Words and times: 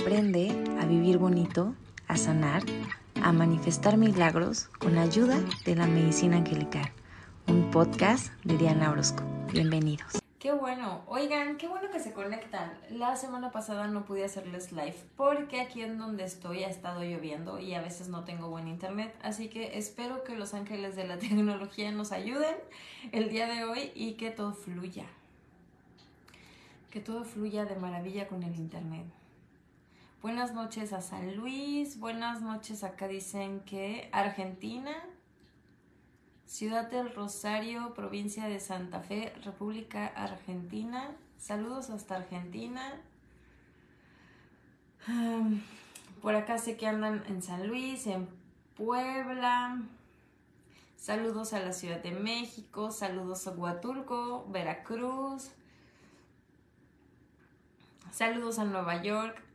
Aprende 0.00 0.50
a 0.80 0.86
vivir 0.86 1.18
bonito, 1.18 1.74
a 2.06 2.16
sanar, 2.16 2.62
a 3.20 3.32
manifestar 3.32 3.96
milagros 3.96 4.68
con 4.78 4.96
ayuda 4.96 5.40
de 5.64 5.74
la 5.74 5.86
medicina 5.86 6.36
angelical. 6.36 6.90
Un 7.48 7.70
podcast 7.70 8.32
de 8.44 8.56
Diana 8.56 8.92
Orozco. 8.92 9.24
Bienvenidos. 9.52 10.20
Qué 10.38 10.52
bueno, 10.52 11.02
oigan, 11.08 11.56
qué 11.56 11.66
bueno 11.66 11.90
que 11.90 11.98
se 11.98 12.12
conectan. 12.12 12.78
La 12.90 13.16
semana 13.16 13.50
pasada 13.50 13.88
no 13.88 14.04
pude 14.04 14.24
hacerles 14.24 14.70
live 14.70 14.96
porque 15.16 15.60
aquí 15.60 15.82
en 15.82 15.98
donde 15.98 16.24
estoy 16.24 16.62
ha 16.62 16.68
estado 16.68 17.02
lloviendo 17.02 17.58
y 17.58 17.74
a 17.74 17.82
veces 17.82 18.08
no 18.08 18.24
tengo 18.24 18.48
buen 18.48 18.68
internet, 18.68 19.14
así 19.22 19.48
que 19.48 19.78
espero 19.78 20.22
que 20.22 20.36
los 20.36 20.54
ángeles 20.54 20.94
de 20.94 21.08
la 21.08 21.18
tecnología 21.18 21.90
nos 21.90 22.12
ayuden 22.12 22.54
el 23.10 23.30
día 23.30 23.46
de 23.48 23.64
hoy 23.64 23.90
y 23.96 24.12
que 24.12 24.30
todo 24.30 24.54
fluya. 24.54 25.06
Que 26.90 27.00
todo 27.00 27.24
fluya 27.24 27.64
de 27.64 27.76
maravilla 27.76 28.28
con 28.28 28.42
el 28.44 28.54
internet. 28.54 29.04
Buenas 30.20 30.52
noches 30.52 30.92
a 30.92 31.00
San 31.00 31.36
Luis, 31.36 32.00
buenas 32.00 32.42
noches 32.42 32.82
acá 32.82 33.06
dicen 33.06 33.60
que 33.60 34.08
Argentina, 34.10 34.90
Ciudad 36.44 36.90
del 36.90 37.14
Rosario, 37.14 37.94
provincia 37.94 38.48
de 38.48 38.58
Santa 38.58 38.98
Fe, 38.98 39.32
República 39.44 40.08
Argentina. 40.08 41.12
Saludos 41.38 41.88
hasta 41.90 42.16
Argentina. 42.16 43.00
Por 46.20 46.34
acá 46.34 46.58
sé 46.58 46.76
que 46.76 46.88
andan 46.88 47.22
en 47.28 47.40
San 47.40 47.68
Luis, 47.68 48.08
en 48.08 48.28
Puebla. 48.76 49.80
Saludos 50.96 51.52
a 51.52 51.60
la 51.60 51.72
Ciudad 51.72 52.02
de 52.02 52.10
México, 52.10 52.90
saludos 52.90 53.46
a 53.46 53.52
Huatulco, 53.52 54.48
Veracruz. 54.48 55.52
Saludos 58.10 58.58
a 58.58 58.64
Nueva 58.64 59.00
York. 59.00 59.47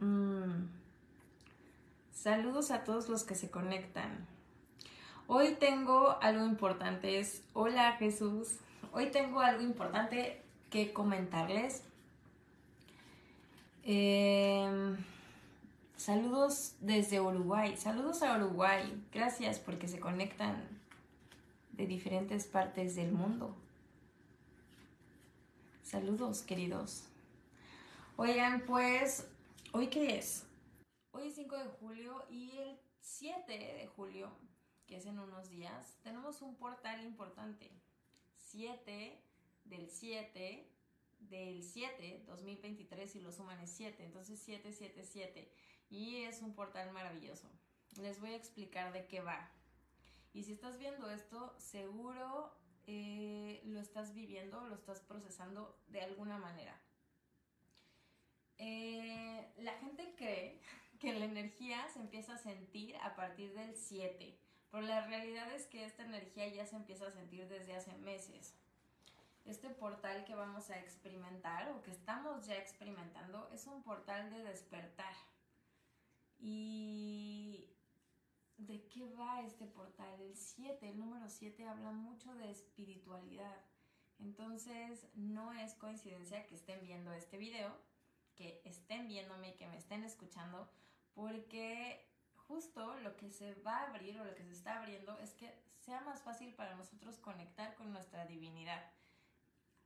Mm. 0.00 0.68
Saludos 2.12 2.70
a 2.70 2.84
todos 2.84 3.08
los 3.08 3.24
que 3.24 3.34
se 3.34 3.50
conectan. 3.50 4.26
Hoy 5.28 5.56
tengo 5.58 6.18
algo 6.20 6.44
importante, 6.44 7.20
hola 7.52 7.92
Jesús. 7.98 8.58
Hoy 8.92 9.10
tengo 9.10 9.40
algo 9.40 9.62
importante 9.62 10.42
que 10.70 10.92
comentarles. 10.92 11.82
Em, 13.84 14.96
saludos 15.96 16.74
desde 16.80 17.20
Uruguay, 17.20 17.76
saludos 17.76 18.22
a 18.22 18.36
Uruguay. 18.36 19.00
Gracias 19.12 19.58
porque 19.58 19.88
se 19.88 20.00
conectan 20.00 20.62
de 21.72 21.86
diferentes 21.86 22.46
partes 22.46 22.96
del 22.96 23.12
mundo. 23.12 23.54
Saludos, 25.82 26.42
queridos. 26.42 27.04
Oigan, 28.16 28.62
pues, 28.66 29.26
¿hoy 29.76 29.88
qué 29.88 30.16
es? 30.16 30.46
Hoy 31.10 31.28
es 31.28 31.34
5 31.34 31.54
de 31.54 31.66
julio 31.66 32.24
y 32.30 32.56
el 32.56 32.80
7 33.00 33.52
de 33.52 33.86
julio 33.88 34.30
que 34.86 34.96
es 34.96 35.04
en 35.04 35.18
unos 35.18 35.50
días, 35.50 35.98
tenemos 36.02 36.40
un 36.40 36.56
portal 36.56 37.04
importante. 37.04 37.70
7 38.36 39.20
del 39.66 39.90
7 39.90 40.66
del 41.18 41.62
7, 41.62 42.24
2023, 42.26 43.10
si 43.10 43.20
lo 43.20 43.30
suman 43.32 43.60
es 43.60 43.70
7, 43.72 44.02
entonces 44.02 44.38
777. 44.40 45.52
Y 45.90 46.22
es 46.22 46.40
un 46.40 46.54
portal 46.54 46.90
maravilloso. 46.92 47.50
Les 48.00 48.18
voy 48.18 48.30
a 48.30 48.36
explicar 48.36 48.94
de 48.94 49.06
qué 49.06 49.20
va. 49.20 49.50
Y 50.32 50.44
si 50.44 50.52
estás 50.52 50.78
viendo 50.78 51.10
esto, 51.10 51.54
seguro 51.58 52.50
eh, 52.86 53.60
lo 53.66 53.80
estás 53.80 54.14
viviendo, 54.14 54.66
lo 54.68 54.74
estás 54.74 55.00
procesando 55.00 55.78
de 55.88 56.00
alguna 56.00 56.38
manera. 56.38 56.80
Eh, 58.58 59.46
la 59.58 59.72
gente 59.78 60.14
cree 60.16 60.60
que 60.98 61.12
la 61.12 61.26
energía 61.26 61.86
se 61.88 62.00
empieza 62.00 62.34
a 62.34 62.38
sentir 62.38 62.96
a 62.96 63.14
partir 63.14 63.52
del 63.54 63.76
7 63.76 64.38
pero 64.70 64.88
la 64.88 65.06
realidad 65.06 65.50
es 65.54 65.66
que 65.66 65.84
esta 65.84 66.04
energía 66.04 66.48
ya 66.48 66.66
se 66.66 66.76
empieza 66.76 67.06
a 67.06 67.10
sentir 67.10 67.48
desde 67.48 67.74
hace 67.74 67.94
meses. 67.94 68.54
Este 69.44 69.70
portal 69.70 70.24
que 70.24 70.34
vamos 70.34 70.70
a 70.70 70.78
experimentar 70.78 71.70
o 71.70 71.82
que 71.82 71.92
estamos 71.92 72.46
ya 72.46 72.56
experimentando 72.56 73.48
es 73.54 73.66
un 73.66 73.82
portal 73.82 74.28
de 74.30 74.42
despertar. 74.42 75.14
¿Y 76.40 77.70
de 78.58 78.86
qué 78.88 79.08
va 79.14 79.40
este 79.42 79.66
portal? 79.66 80.20
El 80.20 80.36
7, 80.36 80.90
el 80.90 80.98
número 80.98 81.30
7 81.30 81.66
habla 81.66 81.92
mucho 81.92 82.34
de 82.34 82.50
espiritualidad. 82.50 83.56
Entonces 84.18 85.06
no 85.14 85.52
es 85.52 85.74
coincidencia 85.74 86.46
que 86.46 86.56
estén 86.56 86.82
viendo 86.82 87.12
este 87.12 87.38
video, 87.38 87.74
que 88.36 88.60
estén 88.64 89.08
viéndome 89.08 89.50
y 89.50 89.56
que 89.56 89.66
me 89.66 89.76
estén 89.76 90.04
escuchando, 90.04 90.70
porque 91.14 92.06
justo 92.36 92.94
lo 93.00 93.16
que 93.16 93.30
se 93.30 93.54
va 93.62 93.78
a 93.78 93.88
abrir 93.88 94.20
o 94.20 94.24
lo 94.24 94.34
que 94.34 94.44
se 94.44 94.52
está 94.52 94.78
abriendo 94.78 95.18
es 95.18 95.32
que 95.34 95.52
sea 95.80 96.00
más 96.02 96.22
fácil 96.22 96.54
para 96.54 96.76
nosotros 96.76 97.18
conectar 97.18 97.74
con 97.74 97.92
nuestra 97.92 98.26
divinidad. 98.26 98.84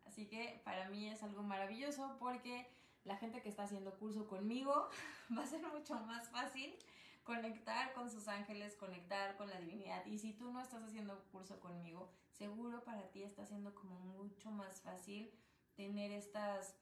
Así 0.07 0.27
que 0.27 0.61
para 0.65 0.89
mí 0.89 1.09
es 1.09 1.23
algo 1.23 1.43
maravilloso 1.43 2.17
porque 2.19 2.69
la 3.05 3.17
gente 3.17 3.41
que 3.41 3.49
está 3.49 3.65
haciendo 3.65 3.97
curso 3.99 4.27
conmigo 4.27 4.89
va 5.37 5.45
a 5.45 5.47
ser 5.47 5.67
mucho 5.69 5.95
más 6.01 6.29
fácil 6.29 6.77
conectar 7.23 7.93
con 7.93 8.11
sus 8.11 8.29
ángeles, 8.29 8.77
conectar 8.77 9.37
con 9.37 9.49
la 9.49 9.61
divinidad. 9.61 10.05
Y 10.07 10.19
si 10.19 10.33
tú 10.33 10.51
no 10.53 10.61
estás 10.61 10.83
haciendo 10.83 11.23
curso 11.31 11.61
conmigo, 11.61 12.11
seguro 12.33 12.83
para 12.83 13.11
ti 13.11 13.23
está 13.23 13.47
siendo 13.47 13.75
como 13.75 13.99
mucho 14.01 14.51
más 14.51 14.81
fácil 14.81 15.31
tener 15.77 16.11
estas 16.11 16.75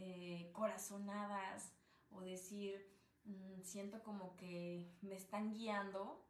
eh, 0.00 0.50
corazonadas 0.52 1.72
o 2.10 2.20
decir, 2.20 2.98
Mm, 3.28 3.62
siento 3.62 4.02
como 4.02 4.34
que 4.36 4.90
me 5.02 5.14
están 5.14 5.52
guiando 5.52 6.24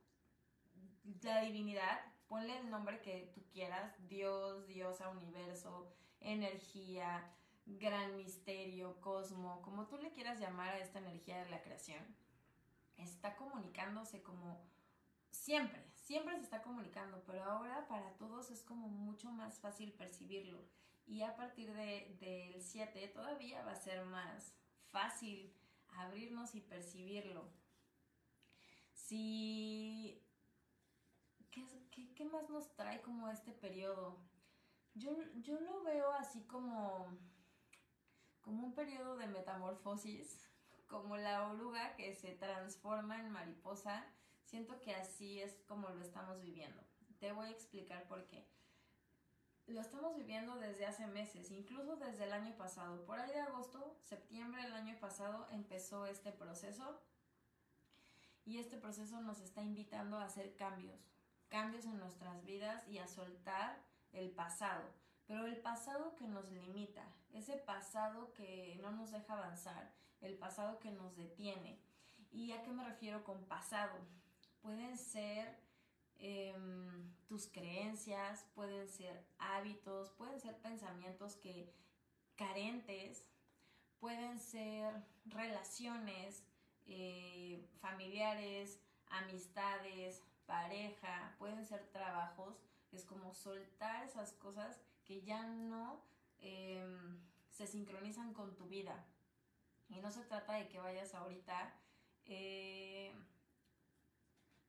la 1.22 1.42
divinidad, 1.42 2.00
ponle 2.26 2.58
el 2.58 2.70
nombre 2.70 3.00
que 3.00 3.30
tú 3.34 3.42
quieras, 3.52 3.94
Dios, 4.08 4.66
diosa, 4.66 5.08
universo, 5.08 5.92
energía, 6.20 7.32
gran 7.66 8.16
misterio, 8.16 9.00
cosmo, 9.00 9.62
como 9.62 9.86
tú 9.86 9.96
le 9.98 10.10
quieras 10.10 10.40
llamar 10.40 10.70
a 10.70 10.78
esta 10.80 10.98
energía 10.98 11.44
de 11.44 11.50
la 11.50 11.62
creación, 11.62 12.04
está 12.96 13.36
comunicándose 13.36 14.22
como 14.22 14.60
siempre, 15.30 15.84
siempre 15.94 16.36
se 16.36 16.42
está 16.42 16.62
comunicando, 16.62 17.22
pero 17.26 17.44
ahora 17.44 17.86
para 17.86 18.12
todos 18.14 18.50
es 18.50 18.64
como 18.64 18.88
mucho 18.88 19.30
más 19.30 19.60
fácil 19.60 19.92
percibirlo. 19.92 20.58
Y 21.08 21.22
a 21.22 21.34
partir 21.34 21.72
del 21.72 22.18
de, 22.18 22.56
7 22.60 23.08
todavía 23.08 23.64
va 23.64 23.72
a 23.72 23.76
ser 23.76 24.04
más 24.04 24.52
fácil 24.90 25.52
abrirnos 25.88 26.54
y 26.54 26.60
percibirlo. 26.60 27.50
¿Qué, 32.14 32.24
más 32.30 32.50
nos 32.50 32.74
trae 32.76 33.00
como 33.00 33.28
este 33.30 33.52
periodo? 33.52 34.18
Yo, 34.94 35.16
yo 35.40 35.58
lo 35.60 35.82
veo 35.82 36.12
así 36.12 36.42
como, 36.42 37.18
como 38.42 38.66
un 38.66 38.74
periodo 38.74 39.16
de 39.16 39.28
metamorfosis, 39.28 40.50
como 40.88 41.16
la 41.16 41.48
oruga 41.48 41.96
que 41.96 42.14
se 42.14 42.34
transforma 42.34 43.18
en 43.18 43.30
mariposa. 43.30 44.04
Siento 44.44 44.78
que 44.80 44.94
así 44.94 45.40
es 45.40 45.54
como 45.66 45.88
lo 45.88 46.02
estamos 46.02 46.38
viviendo. 46.42 46.82
Te 47.18 47.32
voy 47.32 47.46
a 47.46 47.52
explicar 47.52 48.06
por 48.08 48.26
qué 48.26 48.46
lo 49.68 49.80
estamos 49.80 50.16
viviendo 50.16 50.56
desde 50.56 50.86
hace 50.86 51.06
meses, 51.06 51.50
incluso 51.50 51.96
desde 51.96 52.24
el 52.24 52.32
año 52.32 52.56
pasado. 52.56 53.04
Por 53.04 53.20
ahí 53.20 53.30
de 53.30 53.40
agosto, 53.40 53.96
septiembre 54.02 54.62
del 54.62 54.72
año 54.72 54.96
pasado 54.98 55.46
empezó 55.50 56.06
este 56.06 56.32
proceso 56.32 57.00
y 58.46 58.58
este 58.58 58.78
proceso 58.78 59.20
nos 59.20 59.40
está 59.40 59.62
invitando 59.62 60.18
a 60.18 60.24
hacer 60.24 60.56
cambios, 60.56 60.98
cambios 61.48 61.84
en 61.84 61.98
nuestras 61.98 62.44
vidas 62.44 62.88
y 62.88 62.98
a 62.98 63.06
soltar 63.06 63.78
el 64.12 64.30
pasado, 64.30 64.84
pero 65.26 65.46
el 65.46 65.58
pasado 65.58 66.14
que 66.16 66.26
nos 66.26 66.50
limita, 66.50 67.04
ese 67.34 67.58
pasado 67.58 68.32
que 68.32 68.78
no 68.80 68.90
nos 68.90 69.10
deja 69.10 69.34
avanzar, 69.34 69.92
el 70.22 70.38
pasado 70.38 70.78
que 70.78 70.90
nos 70.90 71.14
detiene. 71.14 71.78
¿Y 72.32 72.52
a 72.52 72.62
qué 72.62 72.72
me 72.72 72.84
refiero 72.84 73.22
con 73.22 73.44
pasado? 73.44 73.98
Pueden 74.62 74.96
ser 74.96 75.58
Em, 76.18 77.14
tus 77.28 77.46
creencias, 77.46 78.44
pueden 78.54 78.88
ser 78.88 79.24
hábitos, 79.38 80.10
pueden 80.10 80.40
ser 80.40 80.56
pensamientos 80.58 81.36
que 81.36 81.72
carentes, 82.36 83.24
pueden 84.00 84.38
ser 84.40 84.92
relaciones 85.26 86.42
eh, 86.86 87.64
familiares, 87.80 88.80
amistades, 89.10 90.22
pareja, 90.46 91.34
pueden 91.38 91.64
ser 91.66 91.86
trabajos. 91.92 92.56
Es 92.90 93.04
como 93.04 93.34
soltar 93.34 94.04
esas 94.04 94.32
cosas 94.32 94.80
que 95.04 95.20
ya 95.22 95.42
no 95.44 96.02
em, 96.40 97.20
se 97.50 97.66
sincronizan 97.66 98.32
con 98.32 98.56
tu 98.56 98.66
vida. 98.66 99.06
Y 99.88 100.00
no 100.00 100.10
se 100.10 100.24
trata 100.24 100.54
de 100.54 100.68
que 100.68 100.80
vayas 100.80 101.14
ahorita 101.14 101.74
eh, 102.24 103.12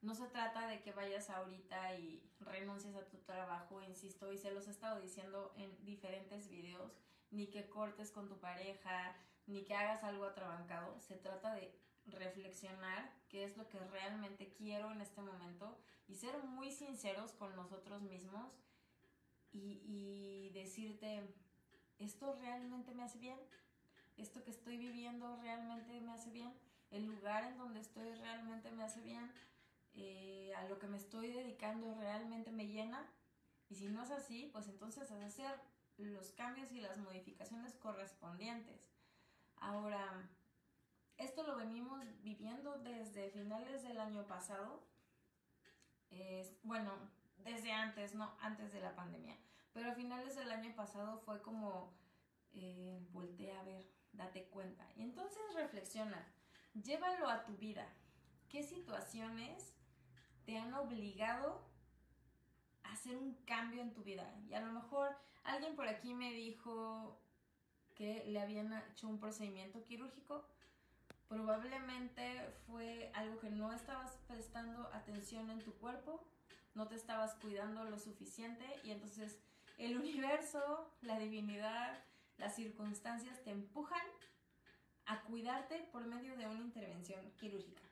no 0.02 0.16
se 0.16 0.28
trata 0.28 0.68
de 0.68 0.82
que 0.82 0.94
vayas 0.94 1.30
ahorita 1.30 1.96
y 1.96 2.24
renuncies 2.40 2.96
a 2.96 3.06
tu 3.08 3.18
trabajo, 3.18 3.82
insisto, 3.82 4.32
y 4.32 4.38
se 4.38 4.52
los 4.52 4.68
he 4.68 4.72
estado 4.72 5.02
diciendo 5.02 5.54
en 5.58 5.76
diferentes 5.86 6.50
videos, 6.50 6.94
ni 7.32 7.48
que 7.48 7.70
cortes 7.70 8.12
con 8.12 8.30
tu 8.30 8.40
pareja, 8.40 9.16
ni 9.46 9.64
que 9.64 9.76
hagas 9.76 10.04
algo 10.04 10.26
atrabancado. 10.26 11.00
Se 11.02 11.16
trata 11.16 11.54
de 11.54 11.74
reflexionar 12.06 13.12
qué 13.28 13.44
es 13.44 13.58
lo 13.58 13.68
que 13.68 13.80
realmente 13.80 14.54
quiero 14.54 14.92
en 14.92 15.02
este 15.02 15.22
momento 15.22 15.78
y 16.08 16.16
ser 16.16 16.42
muy 16.44 16.72
sinceros 16.72 17.34
con 17.34 17.56
nosotros 17.56 18.02
mismos 18.02 18.52
y, 19.52 19.82
y 19.86 20.50
decirte, 20.54 21.24
¿esto 22.00 22.36
realmente 22.40 22.94
me 22.94 23.04
hace 23.04 23.20
bien? 23.20 23.40
¿Esto 24.18 24.44
que 24.44 24.52
estoy 24.52 24.78
viviendo 24.78 25.36
realmente 25.38 26.00
me 26.02 26.14
hace 26.14 26.32
bien? 26.32 26.54
¿El 26.90 27.06
lugar 27.06 27.44
en 27.44 27.58
donde 27.58 27.82
estoy 27.82 28.14
realmente 28.16 28.72
me 28.72 28.84
hace 28.84 29.02
bien? 29.02 29.32
Eh, 29.94 30.54
¿A 30.56 30.66
lo 30.66 30.80
que 30.80 30.88
me 30.88 30.98
estoy 30.98 31.32
dedicando 31.32 31.94
realmente 31.96 32.52
me 32.52 32.68
llena? 32.68 33.06
Y 33.70 33.76
si 33.76 33.88
no 33.88 34.04
es 34.04 34.12
así, 34.12 34.50
pues 34.52 34.68
entonces 34.68 35.12
hacer 35.12 35.60
los 35.98 36.32
cambios 36.32 36.72
y 36.72 36.82
las 36.82 36.98
modificaciones 36.98 37.76
correspondientes. 37.76 38.90
Ahora, 39.58 40.30
esto 41.18 41.44
lo 41.44 41.58
venimos 41.58 42.02
viviendo 42.24 42.78
desde 42.80 43.30
finales 43.30 43.84
del 43.84 44.00
año 44.00 44.26
pasado. 44.26 44.84
bueno, 46.64 46.92
desde 47.38 47.72
antes, 47.72 48.16
no 48.16 48.36
antes 48.42 48.72
de 48.72 48.80
la 48.80 48.96
pandemia. 48.96 49.38
Pero 49.74 49.92
a 49.92 49.96
finales 49.96 50.36
del 50.36 50.52
año 50.52 50.74
pasado 50.76 51.20
fue 51.20 51.42
como, 51.42 51.94
eh, 52.54 53.06
voltea 53.12 53.60
a 53.60 53.64
ver, 53.64 53.86
date 54.14 54.46
cuenta. 54.46 54.88
Y 54.96 55.04
entonces 55.04 55.42
reflexiona, 55.54 56.26
llévalo 56.74 57.30
a 57.30 57.44
tu 57.46 57.56
vida. 57.58 57.88
¿Qué 58.50 58.64
situaciones 58.64 59.76
te 60.50 60.58
han 60.58 60.74
obligado 60.74 61.62
a 62.82 62.94
hacer 62.94 63.16
un 63.16 63.36
cambio 63.46 63.84
en 63.84 63.94
tu 63.94 64.02
vida? 64.02 64.28
Y 64.50 64.56
a 64.56 64.62
lo 64.62 64.72
mejor 64.72 65.16
alguien 65.44 65.76
por 65.76 65.88
aquí 65.88 66.16
me 66.16 66.34
dijo 66.34 67.22
que 67.94 68.26
le 68.26 68.42
habían 68.42 68.74
hecho 68.90 69.08
un 69.08 69.20
procedimiento 69.20 69.84
quirúrgico. 69.84 70.44
Probablemente 71.28 72.52
fue 72.66 73.12
algo 73.14 73.40
que 73.40 73.52
no 73.52 73.72
estabas 73.72 74.18
prestando 74.28 74.90
atención 74.92 75.52
en 75.52 75.64
tu 75.64 75.72
cuerpo, 75.76 76.26
no 76.74 76.88
te 76.88 76.96
estabas 76.96 77.36
cuidando 77.36 77.84
lo 77.84 78.00
suficiente 78.00 78.66
y 78.84 78.90
entonces 78.90 79.38
el 79.78 80.00
universo, 80.00 80.92
la 81.04 81.20
divinidad, 81.20 82.04
las 82.40 82.56
circunstancias 82.56 83.40
te 83.44 83.52
empujan 83.52 84.02
a 85.06 85.22
cuidarte 85.22 85.88
por 85.92 86.08
medio 86.08 86.36
de 86.38 86.48
una 86.48 86.62
intervención 86.62 87.32
quirúrgica. 87.38 87.84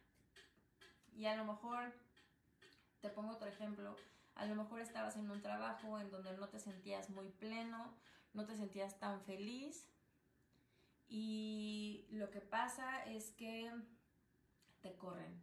Y 1.15 1.27
a 1.27 1.35
lo 1.35 1.45
mejor, 1.45 1.93
te 3.01 3.09
pongo 3.09 3.33
otro 3.33 3.47
ejemplo, 3.47 3.95
a 4.35 4.45
lo 4.45 4.55
mejor 4.55 4.81
estabas 4.81 5.15
en 5.15 5.29
un 5.29 5.41
trabajo 5.41 5.99
en 5.99 6.11
donde 6.11 6.35
no 6.37 6.47
te 6.49 6.59
sentías 6.59 7.09
muy 7.09 7.29
pleno, 7.29 7.93
no 8.33 8.45
te 8.45 8.55
sentías 8.55 8.99
tan 8.99 9.21
feliz 9.21 9.87
y 11.07 12.05
lo 12.11 12.29
que 12.29 12.41
pasa 12.41 13.03
es 13.05 13.31
que 13.31 13.71
te 14.81 14.95
corren, 14.95 15.41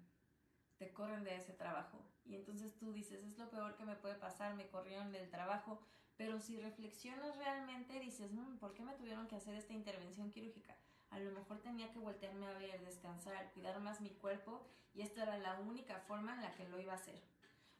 te 0.78 0.92
corren 0.92 1.24
de 1.24 1.36
ese 1.36 1.52
trabajo. 1.52 2.04
Y 2.24 2.36
entonces 2.36 2.76
tú 2.78 2.92
dices, 2.92 3.24
es 3.24 3.36
lo 3.38 3.50
peor 3.50 3.76
que 3.76 3.84
me 3.84 3.96
puede 3.96 4.14
pasar, 4.14 4.54
me 4.54 4.68
corrieron 4.68 5.12
del 5.12 5.30
trabajo, 5.30 5.80
pero 6.16 6.40
si 6.40 6.56
reflexionas 6.58 7.36
realmente, 7.36 7.98
dices, 7.98 8.32
mm, 8.32 8.56
¿por 8.58 8.74
qué 8.74 8.82
me 8.82 8.94
tuvieron 8.94 9.26
que 9.26 9.36
hacer 9.36 9.54
esta 9.54 9.72
intervención 9.72 10.30
quirúrgica? 10.30 10.76
A 11.10 11.18
lo 11.18 11.32
mejor 11.32 11.60
tenía 11.60 11.90
que 11.92 11.98
voltearme 11.98 12.46
a 12.46 12.58
ver, 12.58 12.84
descansar, 12.84 13.52
cuidar 13.52 13.78
más 13.80 14.00
mi 14.00 14.10
cuerpo 14.10 14.66
y 14.94 15.02
esta 15.02 15.22
era 15.22 15.38
la 15.38 15.60
única 15.60 15.98
forma 16.00 16.34
en 16.34 16.42
la 16.42 16.54
que 16.54 16.68
lo 16.68 16.80
iba 16.80 16.92
a 16.92 16.96
hacer. 16.96 17.20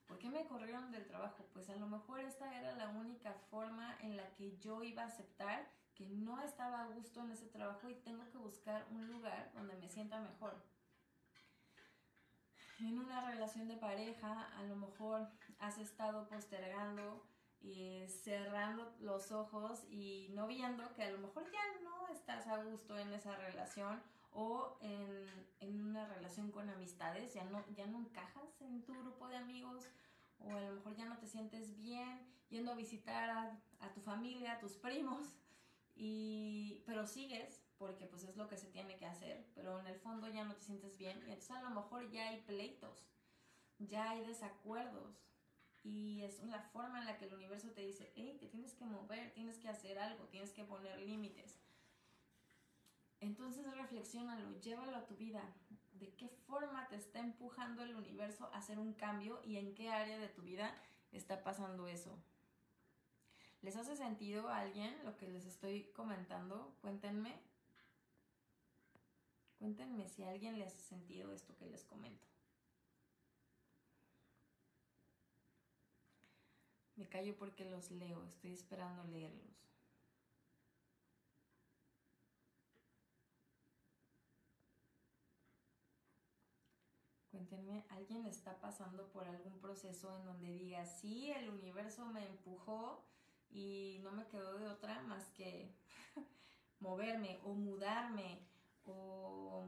¿Por 0.07 0.19
qué 0.19 0.29
me 0.29 0.47
corrieron 0.47 0.93
del 0.93 1.07
trabajo? 1.07 1.47
Pues 1.53 1.69
a 1.71 1.77
lo 1.77 1.87
mejor 1.87 2.21
esta 2.21 2.55
era 2.59 2.75
la 2.77 2.91
única 2.91 3.33
forma 3.51 3.97
en 4.01 4.17
la 4.17 4.35
que 4.35 4.57
yo 4.59 4.83
iba 4.83 5.03
a 5.03 5.07
aceptar 5.07 5.71
que 5.95 6.09
no 6.09 6.43
estaba 6.43 6.83
a 6.83 6.87
gusto 6.89 7.21
en 7.21 7.31
ese 7.31 7.47
trabajo 7.47 7.89
y 7.89 7.95
tengo 7.95 8.29
que 8.31 8.39
buscar 8.39 8.87
un 8.91 9.07
lugar 9.09 9.51
donde 9.55 9.77
me 9.77 9.89
sienta 9.89 10.21
mejor. 10.21 10.55
En 12.81 12.99
una 12.99 13.31
relación 13.31 13.69
de 13.69 13.77
pareja, 13.77 14.49
a 14.59 14.63
lo 14.65 14.77
mejor 14.77 15.29
has 15.61 15.79
estado 15.79 16.29
postergando 16.29 17.25
y 17.61 18.07
cerrando 18.09 18.95
los 19.01 19.33
ojos 19.33 19.85
y 19.89 20.29
no 20.35 20.47
viendo 20.47 20.93
que 20.95 21.05
a 21.05 21.11
lo 21.11 21.19
mejor 21.19 21.51
ya 21.51 21.81
no 21.83 22.09
estás 22.09 22.47
a 22.47 22.63
gusto 22.63 22.99
en 22.99 23.15
esa 23.15 23.37
relación 23.37 24.03
o 24.35 24.77
en, 24.81 25.81
una 25.81 26.07
relación 26.07 26.51
con 26.51 26.69
amistades, 26.69 27.33
ya 27.33 27.45
no, 27.45 27.65
ya 27.73 27.87
no 27.87 27.99
encajas 27.99 28.61
en 28.61 28.85
tu 28.85 28.93
grupo 28.93 29.29
de 29.29 29.37
amigos 29.37 29.85
o 30.39 30.51
a 30.51 30.61
lo 30.61 30.75
mejor 30.75 30.95
ya 30.95 31.07
no 31.07 31.17
te 31.19 31.27
sientes 31.27 31.77
bien 31.77 32.27
yendo 32.51 32.73
a 32.73 32.75
visitar 32.75 33.31
a, 33.81 33.93
tu 33.95 34.01
familia, 34.01 34.55
a 34.55 34.59
tus 34.59 34.73
primos, 34.77 35.39
y, 35.95 36.83
pero 36.87 37.07
sigues 37.07 37.63
porque 37.79 38.07
pues 38.07 38.25
es 38.25 38.37
lo 38.37 38.49
que 38.49 38.57
se 38.57 38.67
tiene 38.67 38.97
que 38.97 39.07
hacer, 39.07 39.47
pero 39.55 39.81
en 39.81 39.87
el 39.87 39.97
fondo 39.97 40.29
ya 40.29 40.45
no 40.45 40.55
te 40.55 40.63
sientes 40.63 40.99
bien 40.99 41.19
y 41.27 41.31
entonces 41.31 41.51
a 41.53 41.63
lo 41.63 41.71
mejor 41.71 42.11
ya 42.11 42.29
hay 42.29 42.43
pleitos, 42.43 43.09
ya 43.79 44.11
hay 44.11 44.25
desacuerdos, 44.25 45.25
y 45.85 46.23
es 46.23 46.43
la 46.45 46.61
forma 46.61 46.99
en 46.99 47.05
la 47.05 47.19
que 47.19 47.27
el 47.27 47.35
universo 47.35 47.71
te 47.73 47.83
dice, 47.83 48.11
hey, 48.17 48.39
te 48.41 48.49
tienes 48.49 48.73
que 48.73 48.87
mover, 48.87 49.33
tienes 49.35 49.59
que 49.59 49.69
hacer 49.69 49.99
algo, 49.99 50.25
tienes 50.29 50.51
que 50.53 50.65
poner 50.65 50.99
límites. 50.99 51.61
Entonces 53.25 53.65
reflexionalo, 53.75 54.61
llévalo 54.61 54.95
a 54.95 55.07
tu 55.07 55.17
vida. 55.17 55.43
¿De 55.95 56.15
qué 56.15 56.29
forma 56.29 56.87
te 56.89 56.97
está 56.97 57.21
empujando 57.21 57.83
el 57.83 57.97
universo 57.97 58.51
a 58.53 58.59
hacer 58.59 58.79
un 58.79 58.93
cambio 58.93 59.41
y 59.43 59.57
en 59.57 59.75
qué 59.75 59.89
área 59.89 60.19
de 60.19 60.29
tu 60.29 60.43
vida 60.43 60.77
está 61.11 61.43
pasando 61.43 61.89
eso? 61.89 62.15
¿Les 63.63 63.77
hace 63.77 63.97
sentido 63.97 64.49
a 64.49 64.59
alguien 64.59 64.95
lo 65.05 65.17
que 65.17 65.27
les 65.27 65.47
estoy 65.47 65.85
comentando? 65.97 66.77
Cuéntenme. 66.83 67.41
Cuéntenme 69.59 70.07
si 70.11 70.23
a 70.23 70.31
alguien 70.31 70.59
le 70.59 70.67
hace 70.67 70.83
sentido 70.83 71.33
esto 71.33 71.57
que 71.57 71.65
les 71.65 71.83
comento. 71.85 72.27
Me 76.97 77.09
callo 77.09 77.35
porque 77.39 77.65
los 77.65 77.91
leo, 77.91 78.23
estoy 78.27 78.53
esperando 78.53 79.03
leerlos. 79.05 79.74
Cuéntenme, 87.35 87.85
¿alguien 87.89 88.27
está 88.27 88.61
pasando 88.61 89.09
por 89.09 89.27
algún 89.27 89.59
proceso 89.59 90.15
en 90.15 90.25
donde 90.25 90.53
diga, 90.53 90.87
sí, 90.87 91.33
el 91.33 91.51
universo 91.51 92.07
me 92.07 92.25
empujó 92.25 93.05
y 93.51 93.99
no 94.05 94.13
me 94.13 94.29
quedó 94.29 94.57
de 94.57 94.69
otra 94.69 95.03
más 95.03 95.27
que 95.31 95.75
moverme 96.79 97.41
o 97.43 97.55
mudarme 97.55 98.47
o 98.85 99.67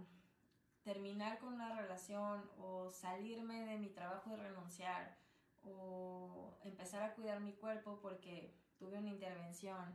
terminar 0.85 1.41
con 1.41 1.55
una 1.55 1.75
relación 1.75 2.49
o 2.57 2.93
salirme 2.93 3.67
de 3.67 3.79
mi 3.79 3.89
trabajo 3.89 4.31
y 4.33 4.37
renunciar 4.37 5.19
o 5.65 6.57
empezar 6.63 7.03
a 7.03 7.15
cuidar 7.17 7.41
mi 7.41 7.55
cuerpo 7.55 7.99
porque 8.01 8.55
tuve 8.79 8.97
una 8.97 9.09
intervención. 9.09 9.93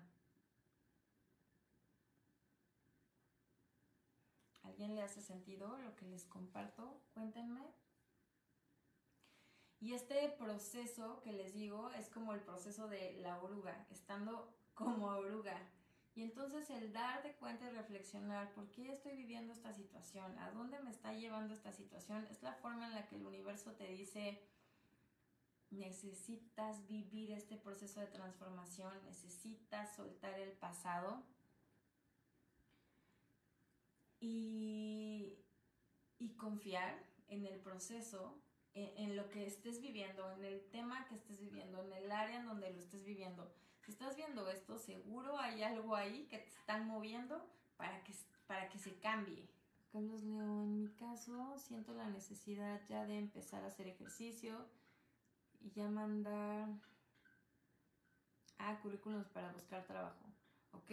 ¿Alguien 4.71 4.95
le 4.95 5.01
hace 5.01 5.21
sentido 5.21 5.77
lo 5.79 5.93
que 5.97 6.05
les 6.05 6.23
comparto? 6.23 7.01
Cuéntenme. 7.13 7.59
Y 9.81 9.93
este 9.95 10.29
proceso 10.29 11.19
que 11.19 11.33
les 11.33 11.53
digo 11.53 11.91
es 11.91 12.07
como 12.07 12.31
el 12.31 12.39
proceso 12.39 12.87
de 12.87 13.17
la 13.17 13.37
oruga, 13.41 13.85
estando 13.91 14.49
como 14.73 15.07
oruga. 15.07 15.57
Y 16.15 16.23
entonces 16.23 16.69
el 16.69 16.93
dar 16.93 17.21
de 17.21 17.33
cuenta 17.33 17.69
y 17.69 17.73
reflexionar 17.73 18.53
por 18.53 18.71
qué 18.71 18.93
estoy 18.93 19.17
viviendo 19.17 19.51
esta 19.51 19.73
situación, 19.73 20.39
a 20.39 20.51
dónde 20.51 20.79
me 20.79 20.91
está 20.91 21.11
llevando 21.11 21.53
esta 21.53 21.73
situación, 21.73 22.25
es 22.31 22.41
la 22.41 22.53
forma 22.53 22.87
en 22.87 22.95
la 22.95 23.05
que 23.07 23.17
el 23.17 23.25
universo 23.25 23.73
te 23.73 23.87
dice, 23.87 24.41
necesitas 25.69 26.87
vivir 26.87 27.31
este 27.31 27.57
proceso 27.57 27.99
de 27.99 28.07
transformación, 28.07 28.93
necesitas 29.03 29.93
soltar 29.97 30.39
el 30.39 30.53
pasado 30.53 31.25
y, 34.21 35.37
confiar 36.37 37.03
en 37.27 37.45
el 37.45 37.59
proceso, 37.59 38.41
en, 38.73 39.15
lo 39.15 39.29
que 39.29 39.45
estés 39.45 39.79
viviendo, 39.81 40.31
en 40.31 40.45
el 40.45 40.69
tema 40.69 41.05
que 41.07 41.15
estés 41.15 41.39
viviendo, 41.39 41.83
en 41.83 41.93
el 41.93 42.11
área 42.11 42.39
en 42.39 42.47
donde 42.47 42.71
lo 42.71 42.79
estés 42.79 43.03
viviendo. 43.03 43.53
Si 43.81 43.91
estás 43.91 44.15
viendo 44.15 44.49
esto, 44.49 44.79
seguro 44.79 45.37
hay 45.37 45.61
algo 45.61 45.95
ahí 45.95 46.25
que 46.29 46.39
te 46.39 46.49
están 46.49 46.87
moviendo 46.87 47.45
para 47.77 48.03
que, 48.03 48.13
para 48.47 48.69
que 48.69 48.79
se 48.79 48.97
cambie. 48.99 49.47
Carlos 49.91 50.23
Leo, 50.23 50.63
en 50.63 50.79
mi 50.79 50.87
caso, 50.93 51.57
siento 51.57 51.93
la 51.93 52.09
necesidad 52.09 52.81
ya 52.87 53.05
de 53.05 53.19
empezar 53.19 53.63
a 53.63 53.67
hacer 53.67 53.87
ejercicio, 53.87 54.67
y 55.63 55.71
ya 55.71 55.87
mandar 55.87 56.67
ah, 58.57 58.79
currículums 58.81 59.27
para 59.29 59.51
buscar 59.51 59.85
trabajo. 59.85 60.25
Ok, 60.71 60.91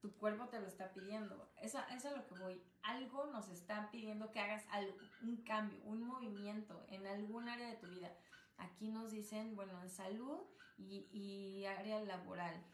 tu 0.00 0.16
cuerpo 0.16 0.48
te 0.48 0.60
lo 0.60 0.66
está 0.66 0.92
pidiendo. 0.92 1.50
Eso, 1.56 1.78
eso 1.90 2.08
es 2.08 2.16
lo 2.16 2.26
que 2.26 2.34
voy. 2.34 2.62
Algo 2.82 3.26
nos 3.26 3.48
está 3.48 3.90
pidiendo 3.90 4.30
que 4.30 4.40
hagas 4.40 4.64
algo, 4.70 4.96
un 5.22 5.42
cambio, 5.42 5.80
un 5.84 6.02
movimiento 6.02 6.84
en 6.88 7.06
algún 7.06 7.48
área 7.48 7.68
de 7.68 7.76
tu 7.76 7.88
vida. 7.88 8.12
Aquí 8.58 8.88
nos 8.88 9.10
dicen, 9.10 9.56
bueno, 9.56 9.80
en 9.82 9.90
salud 9.90 10.40
y, 10.76 11.08
y 11.12 11.66
área 11.66 12.00
laboral. 12.00 12.64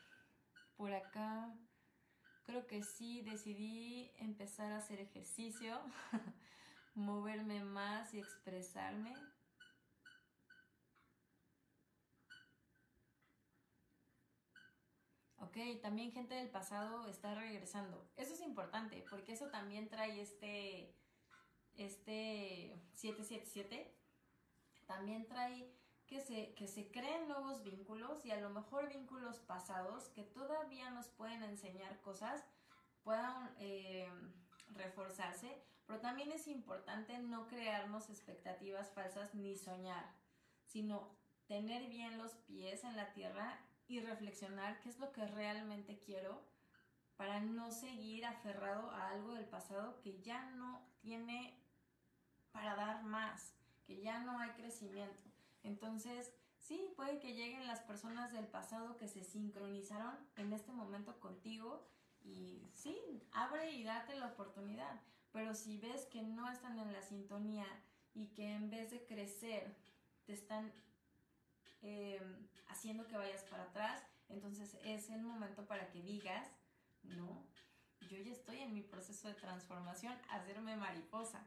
Por 0.76 0.93
acá 0.93 1.55
creo 2.45 2.67
que 2.67 2.83
sí 2.83 3.23
decidí 3.23 4.12
empezar 4.19 4.73
a 4.73 4.79
hacer 4.79 5.00
ejercicio, 5.00 5.81
moverme 6.95 7.64
más 7.64 8.12
y 8.14 8.19
expresarme. 8.19 9.14
Ok, 15.52 15.82
también 15.82 16.12
gente 16.12 16.35
del 16.35 16.49
pasado 16.49 17.06
está 17.09 17.35
regresando. 17.35 18.09
Eso 18.16 18.32
es 18.32 18.40
importante 18.40 19.04
porque 19.11 19.35
eso 19.35 19.49
también 19.49 19.90
trae 19.90 20.23
este, 20.23 20.97
este 21.75 22.75
777. 22.94 23.94
También 24.87 25.26
trae 25.26 25.71
que 26.06 26.23
se, 26.23 26.54
que 26.54 26.66
se 26.66 26.90
creen 26.90 27.28
nuevos 27.28 27.62
vínculos 27.64 28.25
y 28.25 28.30
a 28.30 28.40
lo 28.40 28.49
mejor 28.49 28.88
vínculos 28.88 29.40
pasados 29.40 30.09
que 30.09 30.23
todavía 30.23 30.88
nos 30.88 31.09
pueden 31.09 31.42
enseñar 31.42 32.00
cosas 32.00 32.42
puedan 33.02 33.54
eh, 33.59 34.09
reforzarse, 34.71 35.62
pero 35.87 36.00
también 36.00 36.32
es 36.32 36.49
importante 36.49 37.18
no 37.18 37.47
crearnos 37.47 38.09
expectativas 38.09 38.90
falsas 38.92 39.35
ni 39.35 39.54
soñar, 39.56 40.14
sino 40.64 41.14
tener 41.47 41.90
bien 41.90 42.16
los 42.16 42.37
pies 42.37 42.85
en 42.85 42.97
la 42.97 43.12
tierra 43.12 43.61
y 43.89 44.01
reflexionar 44.01 44.81
qué 44.81 44.89
es 44.89 44.99
lo 44.99 45.12
que 45.12 45.27
realmente 45.27 45.99
quiero 45.99 46.43
para 47.17 47.41
no 47.41 47.71
seguir 47.71 48.25
aferrado 48.25 48.91
a 48.91 49.11
algo 49.11 49.35
del 49.35 49.45
pasado 49.45 50.01
que 50.01 50.21
ya 50.23 50.51
no 50.53 50.81
tiene 51.01 51.59
para 52.53 52.75
dar 52.75 53.03
más, 53.05 53.55
que 53.87 54.01
ya 54.01 54.21
no 54.21 54.39
hay 54.39 54.51
crecimiento. 54.51 55.31
Entonces, 55.62 56.33
sí, 56.59 56.93
puede 56.97 57.19
que 57.19 57.35
lleguen 57.35 57.67
las 57.67 57.81
personas 57.81 58.33
del 58.33 58.47
pasado 58.47 58.97
que 58.97 59.09
se 59.09 59.25
sincronizaron 59.25 60.17
en 60.37 60.53
este 60.53 60.73
momento 60.73 61.19
contigo 61.21 61.87
y 62.25 62.69
sí, 62.73 63.23
abre 63.33 63.73
y 63.73 63.85
date 63.85 64.15
la 64.17 64.29
oportunidad. 64.29 65.01
Pero 65.33 65.55
si 65.55 65.79
ves 65.79 66.07
que 66.07 66.23
no 66.23 66.51
están 66.51 66.79
en 66.79 66.93
la 66.93 67.03
sintonía 67.03 67.67
y 68.15 68.29
que 68.29 68.53
en 68.53 68.71
vez 68.71 68.91
de 68.91 69.05
crecer 69.07 69.75
te 70.27 70.33
están 70.33 70.73
em, 71.83 72.49
haciendo 72.69 73.07
que 73.07 73.17
vayas 73.17 73.43
para 73.45 73.65
atrás, 73.65 74.03
entonces 74.29 74.77
es 74.85 75.11
el 75.11 75.23
momento 75.23 75.67
para 75.67 75.91
que 75.91 76.03
digas, 76.03 76.49
no, 77.03 77.45
yo 78.09 78.19
ya 78.19 78.33
estoy 78.33 78.59
en 78.59 78.75
mi 78.75 78.83
proceso 78.83 79.29
de 79.29 79.35
transformación, 79.35 80.15
hacerme 80.31 80.77
mariposa. 80.77 81.47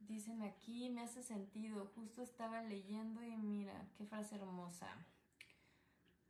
Dicen 0.00 0.42
aquí, 0.42 0.90
me 0.90 1.02
hace 1.02 1.22
sentido, 1.22 1.90
justo 1.94 2.22
estaba 2.22 2.62
leyendo 2.62 3.22
y 3.22 3.36
mira, 3.36 3.88
qué 3.96 4.04
frase 4.04 4.36
hermosa. 4.36 4.88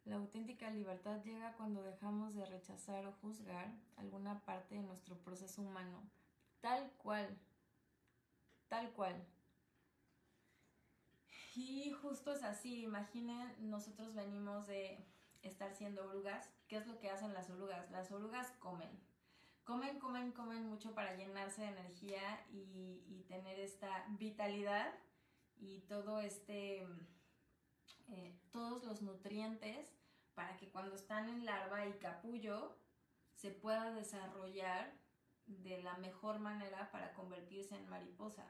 La 0.04 0.16
auténtica 0.16 0.70
libertad 0.70 1.22
llega 1.22 1.52
cuando 1.52 1.82
dejamos 1.82 2.34
de 2.34 2.46
rechazar 2.46 3.04
o 3.06 3.12
juzgar 3.20 3.70
alguna 3.96 4.40
parte 4.46 4.76
de 4.76 4.82
nuestro 4.82 5.18
proceso 5.18 5.60
humano, 5.60 6.02
tal 6.60 6.90
cual, 6.92 7.36
tal 8.68 8.90
cual. 8.92 9.22
Y 11.54 11.90
justo 11.92 12.32
es 12.32 12.42
así, 12.42 12.82
imaginen, 12.82 13.54
nosotros 13.70 14.14
venimos 14.14 14.66
de 14.66 15.04
estar 15.42 15.74
siendo 15.74 16.04
orugas. 16.04 16.50
¿Qué 16.68 16.76
es 16.76 16.86
lo 16.86 16.98
que 16.98 17.10
hacen 17.10 17.32
las 17.34 17.50
orugas? 17.50 17.90
Las 17.90 18.10
orugas 18.10 18.50
comen, 18.58 18.90
comen, 19.64 19.98
comen, 19.98 20.32
comen 20.32 20.66
mucho 20.68 20.94
para 20.94 21.16
llenarse 21.16 21.62
de 21.62 21.68
energía 21.68 22.46
y, 22.50 23.24
tener 23.28 23.60
esta 23.60 24.06
vitalidad 24.18 24.90
y 25.58 25.80
todo 25.80 26.20
este, 26.20 26.86
eh, 28.08 28.40
todos 28.50 28.82
los 28.84 29.02
nutrientes 29.02 29.92
para 30.34 30.56
que 30.56 30.70
cuando 30.70 30.94
están 30.94 31.28
en 31.28 31.44
larva 31.44 31.86
y 31.86 31.92
capullo 31.98 32.74
se 33.34 33.50
pueda 33.50 33.92
desarrollar 33.92 34.94
de 35.44 35.82
la 35.82 35.98
mejor 35.98 36.38
manera 36.38 36.90
para 36.90 37.12
convertirse 37.12 37.76
en 37.76 37.86
mariposa. 37.90 38.46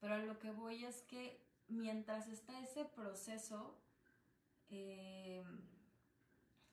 Pero 0.00 0.14
a 0.14 0.18
lo 0.18 0.38
que 0.38 0.50
voy 0.50 0.86
es 0.86 1.02
que 1.02 1.44
mientras 1.72 2.28
está 2.28 2.60
ese 2.60 2.84
proceso, 2.84 3.76
eh, 4.68 5.44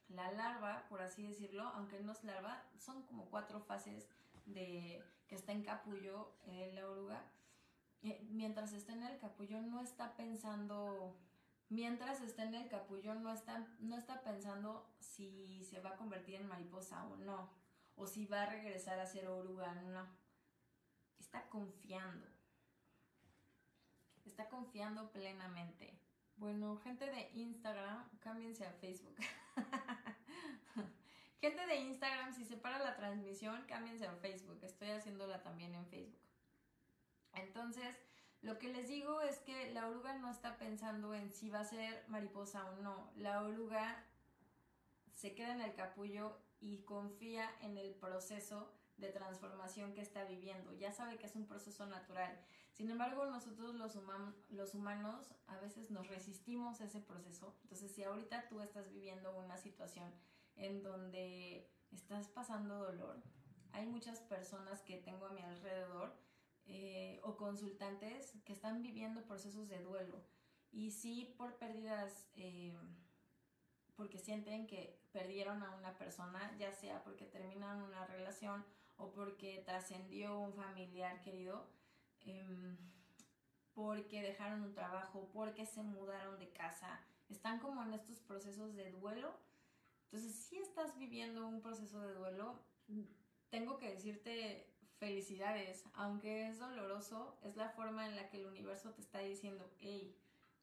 la 0.09 0.31
larva, 0.31 0.85
por 0.89 1.01
así 1.01 1.27
decirlo, 1.27 1.63
aunque 1.75 1.99
no 1.99 2.11
es 2.11 2.23
larva, 2.23 2.63
son 2.77 3.03
como 3.03 3.29
cuatro 3.29 3.59
fases 3.61 4.07
de 4.45 5.03
que 5.27 5.35
está 5.35 5.51
en 5.51 5.63
capullo 5.63 6.33
eh, 6.47 6.71
la 6.73 6.89
oruga. 6.89 7.23
Eh, 8.01 8.25
mientras 8.31 8.73
está 8.73 8.93
en 8.93 9.03
el 9.03 9.19
capullo 9.19 9.61
no 9.61 9.81
está 9.81 10.15
pensando, 10.15 11.15
mientras 11.69 12.21
está 12.21 12.43
en 12.43 12.55
el 12.55 12.67
capullo 12.69 13.13
no 13.13 13.31
está, 13.31 13.67
no 13.79 13.97
está 13.97 14.21
pensando 14.21 14.89
si 14.99 15.63
se 15.65 15.81
va 15.81 15.91
a 15.91 15.97
convertir 15.97 16.35
en 16.35 16.47
mariposa 16.47 17.05
o 17.07 17.17
no, 17.17 17.49
o 17.95 18.07
si 18.07 18.25
va 18.25 18.43
a 18.43 18.49
regresar 18.49 18.99
a 18.99 19.05
ser 19.05 19.27
oruga, 19.27 19.73
no. 19.75 20.07
Está 21.19 21.47
confiando. 21.49 22.38
Está 24.29 24.47
confiando 24.47 25.11
plenamente. 25.11 25.99
Bueno, 26.37 26.77
gente 26.77 27.09
de 27.09 27.31
Instagram, 27.33 28.07
cámbiense 28.19 28.63
a 28.63 28.71
Facebook. 28.73 29.17
gente 31.41 31.65
de 31.65 31.75
Instagram, 31.77 32.31
si 32.35 32.45
se 32.45 32.55
para 32.55 32.77
la 32.77 32.95
transmisión, 32.95 33.65
cámbiense 33.67 34.05
a 34.05 34.13
Facebook. 34.17 34.59
Estoy 34.61 34.91
haciéndola 34.91 35.41
también 35.41 35.73
en 35.73 35.87
Facebook. 35.87 36.21
Entonces, 37.33 37.97
lo 38.43 38.59
que 38.59 38.71
les 38.71 38.87
digo 38.87 39.19
es 39.21 39.39
que 39.39 39.73
la 39.73 39.87
oruga 39.87 40.13
no 40.13 40.29
está 40.29 40.59
pensando 40.59 41.15
en 41.15 41.31
si 41.31 41.49
va 41.49 41.61
a 41.61 41.65
ser 41.65 42.05
mariposa 42.07 42.69
o 42.69 42.75
no. 42.83 43.11
La 43.15 43.41
oruga 43.43 44.05
se 45.11 45.33
queda 45.33 45.53
en 45.55 45.61
el 45.61 45.73
capullo 45.73 46.37
y 46.61 46.83
confía 46.83 47.49
en 47.61 47.79
el 47.79 47.95
proceso 47.95 48.71
de 48.97 49.09
transformación 49.09 49.95
que 49.95 50.01
está 50.01 50.23
viviendo. 50.23 50.71
Ya 50.75 50.91
sabe 50.91 51.17
que 51.17 51.25
es 51.25 51.35
un 51.35 51.47
proceso 51.47 51.87
natural. 51.87 52.39
Sin 52.79 52.89
embargo, 52.89 53.25
nosotros 53.25 53.75
los, 53.75 54.73
humanos 54.73 55.35
a 55.47 55.59
veces 55.59 55.91
nos 55.91 56.07
resistimos 56.07 56.79
a 56.79 56.85
ese 56.85 57.01
proceso. 57.01 57.53
Entonces, 57.63 57.91
si 57.91 58.03
ahorita 58.05 58.47
tú 58.47 58.61
estás 58.61 58.89
viviendo 58.89 59.37
una 59.37 59.57
situación 59.57 60.09
en 60.55 60.81
donde 60.81 61.69
estás 61.91 62.29
pasando 62.29 62.77
dolor, 62.77 63.21
hay 63.73 63.85
muchas 63.85 64.21
personas 64.21 64.81
que 64.83 64.95
tengo 64.95 65.25
a 65.25 65.33
mi 65.33 65.41
alrededor 65.41 66.15
eh, 66.67 67.19
o 67.23 67.35
consultantes 67.35 68.37
que 68.45 68.53
están 68.53 68.81
viviendo 68.81 69.25
procesos 69.25 69.67
de 69.67 69.81
duelo. 69.81 70.23
Y 70.71 70.91
sí 70.91 71.35
por 71.37 71.57
pérdidas... 71.57 72.29
Eh, 72.35 72.73
porque 73.97 74.17
sienten 74.17 74.65
que 74.65 74.97
perdieron 75.11 75.61
a 75.61 75.75
una 75.75 75.97
persona, 75.97 76.55
ya 76.57 76.71
sea 76.71 77.03
porque 77.03 77.25
terminaron 77.25 77.81
una 77.81 78.05
relación 78.05 78.63
o 78.95 79.11
porque 79.11 79.61
trascendió 79.65 80.39
un 80.39 80.53
familiar 80.53 81.19
querido, 81.19 81.67
em, 82.25 82.77
porque 83.73 84.21
dejaron 84.21 84.63
un 84.63 84.73
trabajo, 84.73 85.29
porque 85.33 85.65
se 85.65 85.81
mudaron 85.81 86.37
de 86.39 86.49
casa, 86.49 86.99
están 87.29 87.59
como 87.59 87.83
en 87.83 87.93
estos 87.93 88.19
procesos 88.19 88.75
de 88.75 88.91
duelo. 88.91 89.33
Entonces, 90.05 90.35
si 90.35 90.57
estás 90.57 90.97
viviendo 90.97 91.47
un 91.47 91.61
proceso 91.61 92.01
de 92.01 92.13
duelo, 92.13 92.59
tengo 93.49 93.77
que 93.77 93.91
decirte 93.91 94.67
felicidades, 94.97 95.85
aunque 95.93 96.49
es 96.49 96.59
doloroso, 96.59 97.37
es 97.43 97.55
la 97.55 97.69
forma 97.69 98.05
en 98.07 98.15
la 98.15 98.29
que 98.29 98.37
el 98.37 98.47
universo 98.47 98.91
te 98.91 99.01
está 99.01 99.19
diciendo, 99.19 99.71
hey, 99.79 100.17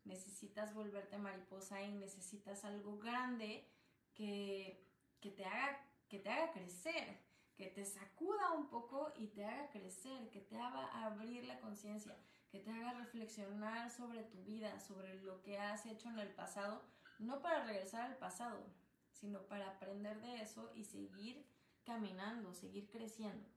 necesitas 0.05 0.75
volverte 0.75 1.17
mariposa 1.17 1.83
y 1.83 1.93
necesitas 1.93 2.65
algo 2.65 2.99
grande 2.99 3.67
que, 4.15 4.85
que, 5.21 5.31
te, 5.31 5.45
haga, 5.45 5.81
que 6.09 6.19
te 6.19 6.29
haga 6.29 6.53
crecer 6.53 7.19
que 7.57 7.69
te 7.69 7.85
sacuda 7.85 8.53
un 8.53 8.69
poco 8.69 9.13
y 9.17 9.29
te 9.29 9.45
haga 9.45 9.71
crecer, 9.71 10.29
que 10.31 10.41
te 10.41 10.59
haga 10.59 11.07
abrir 11.07 11.45
la 11.45 11.59
conciencia, 11.61 12.17
que 12.51 12.61
te 12.61 12.71
haga 12.71 12.93
reflexionar 12.93 13.91
sobre 13.91 14.23
tu 14.25 14.45
vida, 14.45 14.79
sobre 14.81 15.15
lo 15.23 15.43
que 15.43 15.59
has 15.59 15.87
hecho 15.87 16.09
en 16.11 16.19
el 16.19 16.29
pasado, 16.35 16.83
no 17.19 17.41
para 17.41 17.65
regresar 17.65 18.03
al 18.03 18.19
pasado, 18.19 18.63
sino 19.11 19.47
para 19.47 19.71
aprender 19.71 20.21
de 20.21 20.43
eso 20.43 20.71
y 20.75 20.85
seguir 20.85 21.47
caminando, 21.85 22.53
seguir 22.53 22.91
creciendo. 22.91 23.49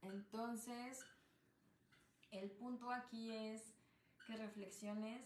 Entonces, 0.00 1.04
el 2.30 2.50
punto 2.50 2.90
aquí 2.90 3.30
es 3.30 3.74
que 4.26 4.36
reflexiones 4.36 5.22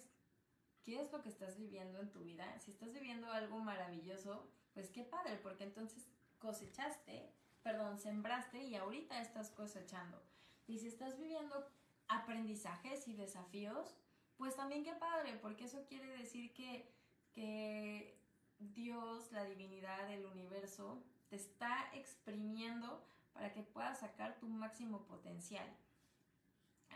qué 0.83 1.01
es 1.01 1.13
lo 1.13 1.23
que 1.23 1.29
estás 1.29 1.57
viviendo 1.57 2.01
en 2.01 2.11
tu 2.11 2.21
vida. 2.21 2.59
Si 2.59 2.73
estás 2.73 2.93
viviendo 2.93 3.31
algo 3.31 3.59
maravilloso, 3.61 4.51
pues 4.75 4.91
qué 4.91 5.05
padre, 5.05 5.39
porque 5.43 5.65
entonces 5.65 6.09
cosechaste 6.39 7.33
perdón, 7.69 7.99
sembraste 7.99 8.65
y 8.65 8.77
ahorita 8.77 9.21
estás 9.21 9.51
cosechando. 9.51 10.19
Y 10.67 10.79
si 10.79 10.87
estás 10.87 11.19
viviendo 11.19 11.71
aprendizajes 12.09 13.07
y 13.07 13.13
desafíos, 13.15 13.95
pues 14.39 14.57
también 14.57 14.85
qué 14.85 14.95
padre, 14.95 15.39
porque 15.43 15.65
eso 15.65 15.85
quiere 15.85 16.07
decir 16.17 16.55
que, 16.55 16.91
que 17.31 18.19
Dios, 18.59 19.31
la 19.33 19.45
divinidad, 19.45 20.11
el 20.11 20.25
universo, 20.25 21.05
te 21.29 21.37
está 21.37 21.91
exprimiendo 21.93 23.05
para 23.35 23.53
que 23.53 23.63
puedas 23.63 24.01
sacar 24.01 24.39
tu 24.39 24.49
máximo 24.49 25.05
potencial. 25.05 25.69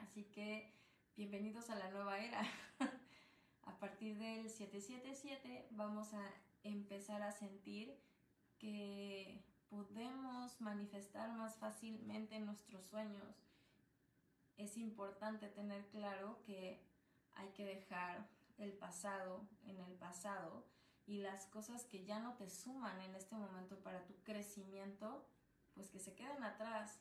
Así 0.00 0.24
que 0.24 0.72
bienvenidos 1.16 1.68
a 1.68 1.74
la 1.74 1.90
nueva 1.90 2.18
era. 2.18 2.40
a 3.64 3.78
partir 3.78 4.16
del 4.16 4.48
777 4.48 5.68
vamos 5.72 6.14
a 6.14 6.30
empezar 6.62 7.20
a 7.20 7.30
sentir 7.30 7.94
que 8.56 9.51
manifestar 10.62 11.30
más 11.32 11.56
fácilmente 11.56 12.38
nuestros 12.40 12.84
sueños, 12.86 13.44
es 14.56 14.76
importante 14.76 15.48
tener 15.48 15.86
claro 15.88 16.40
que 16.44 16.80
hay 17.34 17.48
que 17.50 17.64
dejar 17.64 18.28
el 18.58 18.72
pasado 18.72 19.46
en 19.64 19.78
el 19.80 19.94
pasado 19.94 20.64
y 21.06 21.18
las 21.18 21.46
cosas 21.46 21.84
que 21.84 22.04
ya 22.04 22.20
no 22.20 22.34
te 22.36 22.48
suman 22.48 23.00
en 23.00 23.14
este 23.14 23.34
momento 23.34 23.82
para 23.82 24.04
tu 24.04 24.14
crecimiento, 24.22 25.26
pues 25.74 25.90
que 25.90 25.98
se 25.98 26.14
queden 26.14 26.44
atrás. 26.44 27.00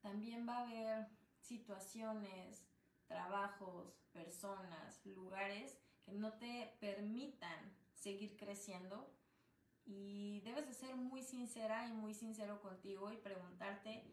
También 0.00 0.48
va 0.48 0.58
a 0.58 0.62
haber 0.62 1.08
situaciones, 1.40 2.62
trabajos, 3.06 3.92
personas, 4.12 5.04
lugares 5.04 5.76
que 6.02 6.12
no 6.12 6.34
te 6.34 6.76
permitan 6.80 7.74
seguir 7.94 8.36
creciendo 8.36 9.12
y 9.92 10.40
debes 10.42 10.68
de 10.68 10.74
ser 10.74 10.94
muy 10.94 11.20
sincera 11.24 11.88
y 11.88 11.92
muy 11.92 12.14
sincero 12.14 12.60
contigo 12.60 13.10
y 13.10 13.16
preguntarte 13.16 14.04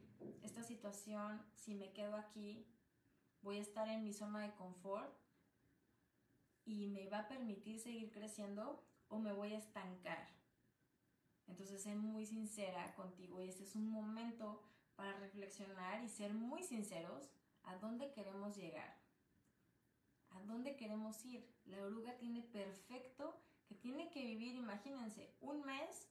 esta 0.42 0.64
situación, 0.64 1.46
si 1.54 1.76
me 1.76 1.94
quedo 1.94 2.16
aquí, 2.16 2.66
voy 3.44 3.58
a 3.58 3.62
estar 3.62 3.88
en 3.88 4.04
mi 4.04 4.12
zona 4.12 4.42
de 4.42 4.56
confort 4.56 5.16
y 6.66 6.88
me 6.88 7.08
va 7.10 7.20
a 7.20 7.28
permitir 7.28 7.80
seguir 7.80 8.12
creciendo 8.12 8.84
o 9.08 9.20
me 9.20 9.32
voy 9.34 9.54
a 9.54 9.60
estancar. 9.60 10.28
Entonces, 11.46 11.84
sé 11.84 11.94
muy 11.96 12.26
sincera 12.26 12.96
contigo 12.96 13.40
y 13.40 13.50
este 13.50 13.64
es 13.64 13.76
un 13.76 13.92
momento 13.92 14.64
para 14.96 15.14
reflexionar 15.20 16.04
y 16.04 16.10
ser 16.10 16.34
muy 16.34 16.64
sinceros 16.64 17.30
a 17.62 17.76
dónde 17.76 18.12
queremos 18.12 18.58
llegar, 18.58 18.98
a 20.32 20.42
dónde 20.42 20.76
queremos 20.76 21.24
ir. 21.24 21.48
La 21.66 21.84
oruga 21.84 22.18
tiene 22.18 22.42
perfecto 22.42 23.47
que 23.68 23.76
tiene 23.76 24.10
que 24.10 24.24
vivir, 24.24 24.56
imagínense, 24.56 25.36
un 25.42 25.64
mes 25.66 26.10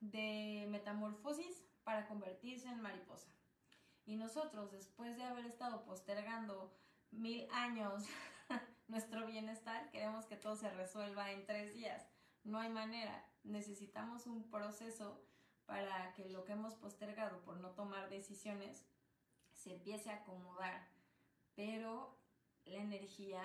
de 0.00 0.66
metamorfosis 0.68 1.64
para 1.84 2.06
convertirse 2.08 2.68
en 2.68 2.80
mariposa. 2.80 3.30
Y 4.04 4.16
nosotros, 4.16 4.72
después 4.72 5.16
de 5.16 5.24
haber 5.24 5.46
estado 5.46 5.84
postergando 5.84 6.74
mil 7.10 7.48
años 7.52 8.04
nuestro 8.88 9.26
bienestar, 9.26 9.90
queremos 9.90 10.26
que 10.26 10.36
todo 10.36 10.56
se 10.56 10.70
resuelva 10.70 11.30
en 11.30 11.46
tres 11.46 11.74
días. 11.74 12.08
No 12.42 12.58
hay 12.58 12.70
manera. 12.70 13.24
Necesitamos 13.44 14.26
un 14.26 14.50
proceso 14.50 15.24
para 15.66 16.12
que 16.14 16.28
lo 16.28 16.44
que 16.44 16.52
hemos 16.52 16.74
postergado 16.74 17.42
por 17.42 17.58
no 17.58 17.70
tomar 17.70 18.08
decisiones 18.08 18.84
se 19.52 19.72
empiece 19.72 20.10
a 20.10 20.16
acomodar. 20.16 20.88
Pero 21.54 22.18
la 22.64 22.78
energía, 22.78 23.42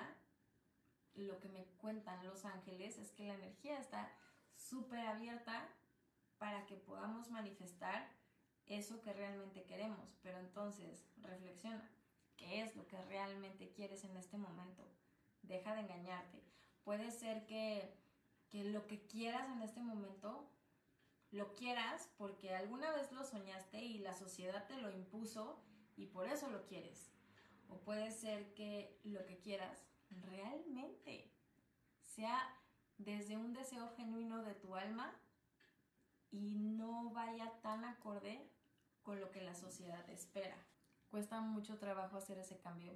lo 1.18 1.40
que 1.40 1.50
me 1.50 1.66
cuentan 1.78 2.26
los 2.26 2.46
ángeles 2.46 2.98
es 2.98 3.12
que 3.12 3.28
la 3.28 3.36
energía 3.36 3.80
está 3.80 4.12
súper 4.56 5.00
abierta 5.00 5.68
para 6.38 6.66
que 6.66 6.76
podamos 6.76 7.30
manifestar 7.30 8.10
eso 8.68 9.02
que 9.02 9.14
realmente 9.14 9.64
queremos. 9.64 10.18
Pero 10.22 10.40
entonces, 10.40 11.06
reflexiona, 11.22 11.90
¿qué 12.36 12.62
es 12.62 12.76
lo 12.76 12.88
que 12.88 13.02
realmente 13.04 13.72
quieres 13.72 14.04
en 14.04 14.16
este 14.18 14.38
momento? 14.38 14.84
Deja 15.42 15.74
de 15.74 15.82
engañarte. 15.82 16.44
Puede 16.84 17.12
ser 17.12 17.46
que, 17.48 17.96
que 18.50 18.66
lo 18.66 18.88
que 18.88 19.02
quieras 19.08 19.50
en 19.50 19.62
este 19.62 19.82
momento 19.82 20.50
lo 21.32 21.54
quieras 21.56 22.10
porque 22.18 22.56
alguna 22.56 22.92
vez 22.92 23.12
lo 23.12 23.24
soñaste 23.24 23.82
y 23.82 24.00
la 24.00 24.14
sociedad 24.14 24.66
te 24.68 24.78
lo 24.78 24.92
impuso 24.92 25.62
y 25.96 26.06
por 26.06 26.28
eso 26.28 26.50
lo 26.50 26.66
quieres. 26.66 27.12
O 27.70 27.80
puede 27.80 28.12
ser 28.12 28.54
que 28.54 28.98
lo 29.04 29.26
que 29.26 29.40
quieras 29.40 29.87
realmente 30.10 31.32
sea 32.02 32.56
desde 32.98 33.38
un 33.38 33.54
deseo 33.54 33.90
genuino 33.96 34.44
de 34.44 34.56
tu 34.56 34.76
alma 34.76 35.14
y 36.32 36.56
no 36.56 37.12
vaya 37.12 37.52
tan 37.62 37.86
acorde 37.86 38.50
con 39.04 39.20
lo 39.20 39.32
que 39.32 39.42
la 39.42 39.56
sociedad 39.56 40.10
espera. 40.10 40.58
Cuesta 41.10 41.40
mucho 41.42 41.78
trabajo 41.78 42.18
hacer 42.18 42.38
ese 42.38 42.58
cambio 42.60 42.94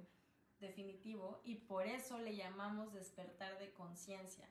definitivo 0.60 1.40
y 1.44 1.56
por 1.56 1.86
eso 1.86 2.18
le 2.18 2.36
llamamos 2.36 2.92
despertar 2.92 3.58
de 3.58 3.72
conciencia, 3.72 4.48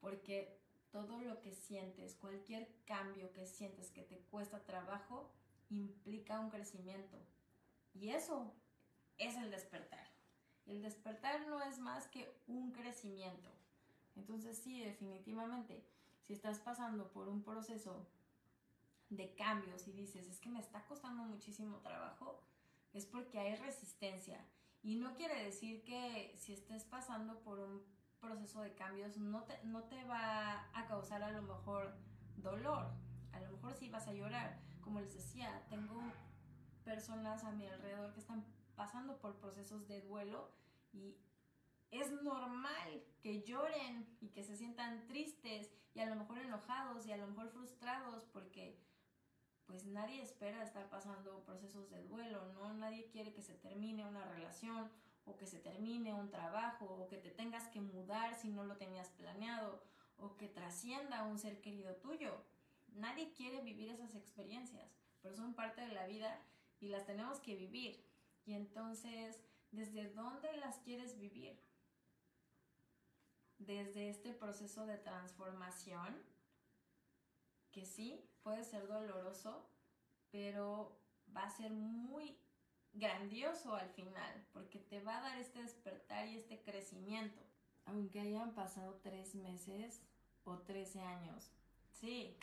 porque 0.00 0.58
todo 0.90 1.20
lo 1.20 1.40
que 1.40 1.52
sientes, 1.52 2.14
cualquier 2.16 2.68
cambio 2.86 3.32
que 3.32 3.46
sientes 3.46 3.90
que 3.90 4.02
te 4.02 4.18
cuesta 4.30 4.64
trabajo, 4.64 5.30
implica 5.70 6.40
un 6.40 6.50
crecimiento. 6.50 7.18
Y 7.94 8.10
eso 8.10 8.52
es 9.18 9.36
el 9.36 9.50
despertar. 9.50 10.07
El 10.68 10.82
despertar 10.82 11.46
no 11.48 11.62
es 11.62 11.78
más 11.78 12.06
que 12.08 12.30
un 12.46 12.72
crecimiento. 12.72 13.50
Entonces 14.16 14.58
sí, 14.58 14.84
definitivamente, 14.84 15.82
si 16.22 16.34
estás 16.34 16.58
pasando 16.58 17.10
por 17.10 17.28
un 17.28 17.42
proceso 17.42 18.06
de 19.08 19.34
cambios 19.34 19.88
y 19.88 19.92
dices, 19.92 20.28
es 20.28 20.38
que 20.40 20.50
me 20.50 20.60
está 20.60 20.84
costando 20.84 21.22
muchísimo 21.22 21.78
trabajo, 21.78 22.42
es 22.92 23.06
porque 23.06 23.38
hay 23.38 23.56
resistencia. 23.56 24.44
Y 24.82 24.96
no 24.96 25.14
quiere 25.14 25.42
decir 25.42 25.82
que 25.84 26.34
si 26.36 26.52
estés 26.52 26.84
pasando 26.84 27.40
por 27.40 27.58
un 27.58 27.82
proceso 28.20 28.60
de 28.60 28.74
cambios 28.74 29.16
no 29.16 29.44
te, 29.44 29.58
no 29.64 29.84
te 29.84 30.04
va 30.04 30.68
a 30.74 30.86
causar 30.86 31.22
a 31.22 31.32
lo 31.32 31.42
mejor 31.42 31.94
dolor. 32.36 32.90
A 33.32 33.40
lo 33.40 33.52
mejor 33.52 33.74
sí 33.74 33.88
vas 33.88 34.06
a 34.06 34.12
llorar. 34.12 34.60
Como 34.82 35.00
les 35.00 35.14
decía, 35.14 35.64
tengo 35.70 36.00
personas 36.84 37.44
a 37.44 37.52
mi 37.52 37.66
alrededor 37.66 38.12
que 38.12 38.20
están 38.20 38.44
pasando 38.78 39.18
por 39.18 39.36
procesos 39.36 39.88
de 39.88 40.00
duelo 40.00 40.48
y 40.92 41.16
es 41.90 42.10
normal 42.22 43.02
que 43.20 43.42
lloren 43.42 44.06
y 44.20 44.28
que 44.28 44.44
se 44.44 44.56
sientan 44.56 45.04
tristes 45.08 45.70
y 45.94 46.00
a 46.00 46.06
lo 46.06 46.14
mejor 46.14 46.38
enojados 46.38 47.04
y 47.06 47.12
a 47.12 47.16
lo 47.16 47.26
mejor 47.26 47.48
frustrados 47.50 48.24
porque 48.32 48.78
pues 49.66 49.84
nadie 49.84 50.22
espera 50.22 50.62
estar 50.62 50.88
pasando 50.88 51.44
procesos 51.44 51.90
de 51.90 52.02
duelo, 52.04 52.52
¿no? 52.54 52.72
Nadie 52.72 53.06
quiere 53.08 53.34
que 53.34 53.42
se 53.42 53.54
termine 53.54 54.06
una 54.06 54.24
relación 54.24 54.88
o 55.26 55.36
que 55.36 55.46
se 55.46 55.58
termine 55.58 56.14
un 56.14 56.30
trabajo 56.30 56.86
o 56.86 57.08
que 57.08 57.18
te 57.18 57.30
tengas 57.30 57.68
que 57.68 57.80
mudar 57.80 58.36
si 58.36 58.48
no 58.48 58.64
lo 58.64 58.76
tenías 58.76 59.10
planeado 59.10 59.82
o 60.18 60.36
que 60.36 60.48
trascienda 60.48 61.24
un 61.24 61.38
ser 61.38 61.60
querido 61.60 61.96
tuyo. 61.96 62.42
Nadie 62.94 63.32
quiere 63.32 63.60
vivir 63.60 63.90
esas 63.90 64.14
experiencias, 64.14 64.88
pero 65.20 65.34
son 65.34 65.54
parte 65.54 65.82
de 65.82 65.92
la 65.92 66.06
vida 66.06 66.40
y 66.80 66.88
las 66.88 67.04
tenemos 67.04 67.40
que 67.40 67.56
vivir. 67.56 68.07
Y 68.48 68.54
entonces, 68.54 69.44
¿desde 69.72 70.08
dónde 70.14 70.50
las 70.56 70.78
quieres 70.78 71.18
vivir? 71.18 71.60
Desde 73.58 74.08
este 74.08 74.32
proceso 74.32 74.86
de 74.86 74.96
transformación 74.96 76.16
que 77.72 77.84
sí, 77.84 78.26
puede 78.42 78.64
ser 78.64 78.88
doloroso, 78.88 79.68
pero 80.30 80.98
va 81.36 81.42
a 81.42 81.50
ser 81.50 81.72
muy 81.72 82.38
grandioso 82.94 83.74
al 83.74 83.90
final, 83.90 84.46
porque 84.54 84.78
te 84.78 85.02
va 85.02 85.18
a 85.18 85.20
dar 85.20 85.38
este 85.38 85.60
despertar 85.60 86.26
y 86.26 86.38
este 86.38 86.62
crecimiento. 86.62 87.42
Aunque 87.84 88.20
hayan 88.20 88.54
pasado 88.54 88.98
tres 89.02 89.34
meses 89.34 90.00
o 90.44 90.56
trece 90.60 91.02
años. 91.02 91.52
Sí, 91.92 92.34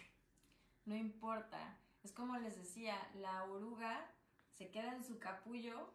no 0.85 0.95
importa. 0.95 1.79
Es 2.03 2.11
como 2.11 2.37
les 2.37 2.55
decía, 2.57 2.95
la 3.15 3.45
oruga 3.45 4.14
se 4.57 4.71
queda 4.71 4.93
en 4.93 5.03
su 5.03 5.19
capullo 5.19 5.93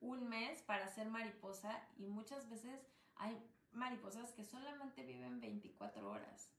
un 0.00 0.28
mes 0.28 0.62
para 0.62 0.88
ser 0.88 1.08
mariposa 1.08 1.80
y 1.96 2.06
muchas 2.06 2.48
veces 2.48 2.80
hay 3.16 3.40
mariposas 3.72 4.32
que 4.32 4.44
solamente 4.44 5.04
viven 5.04 5.40
24 5.40 6.10
horas. 6.10 6.52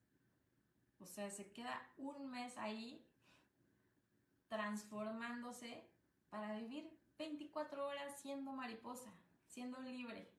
O 1.00 1.06
sea, 1.06 1.30
se 1.30 1.52
queda 1.52 1.90
un 1.98 2.30
mes 2.30 2.58
ahí 2.58 3.06
transformándose 4.48 5.90
para 6.30 6.56
vivir 6.58 6.98
24 7.18 7.88
horas 7.88 8.20
siendo 8.22 8.54
mariposa, 8.54 9.12
siendo 9.46 9.82
libre. 9.82 10.32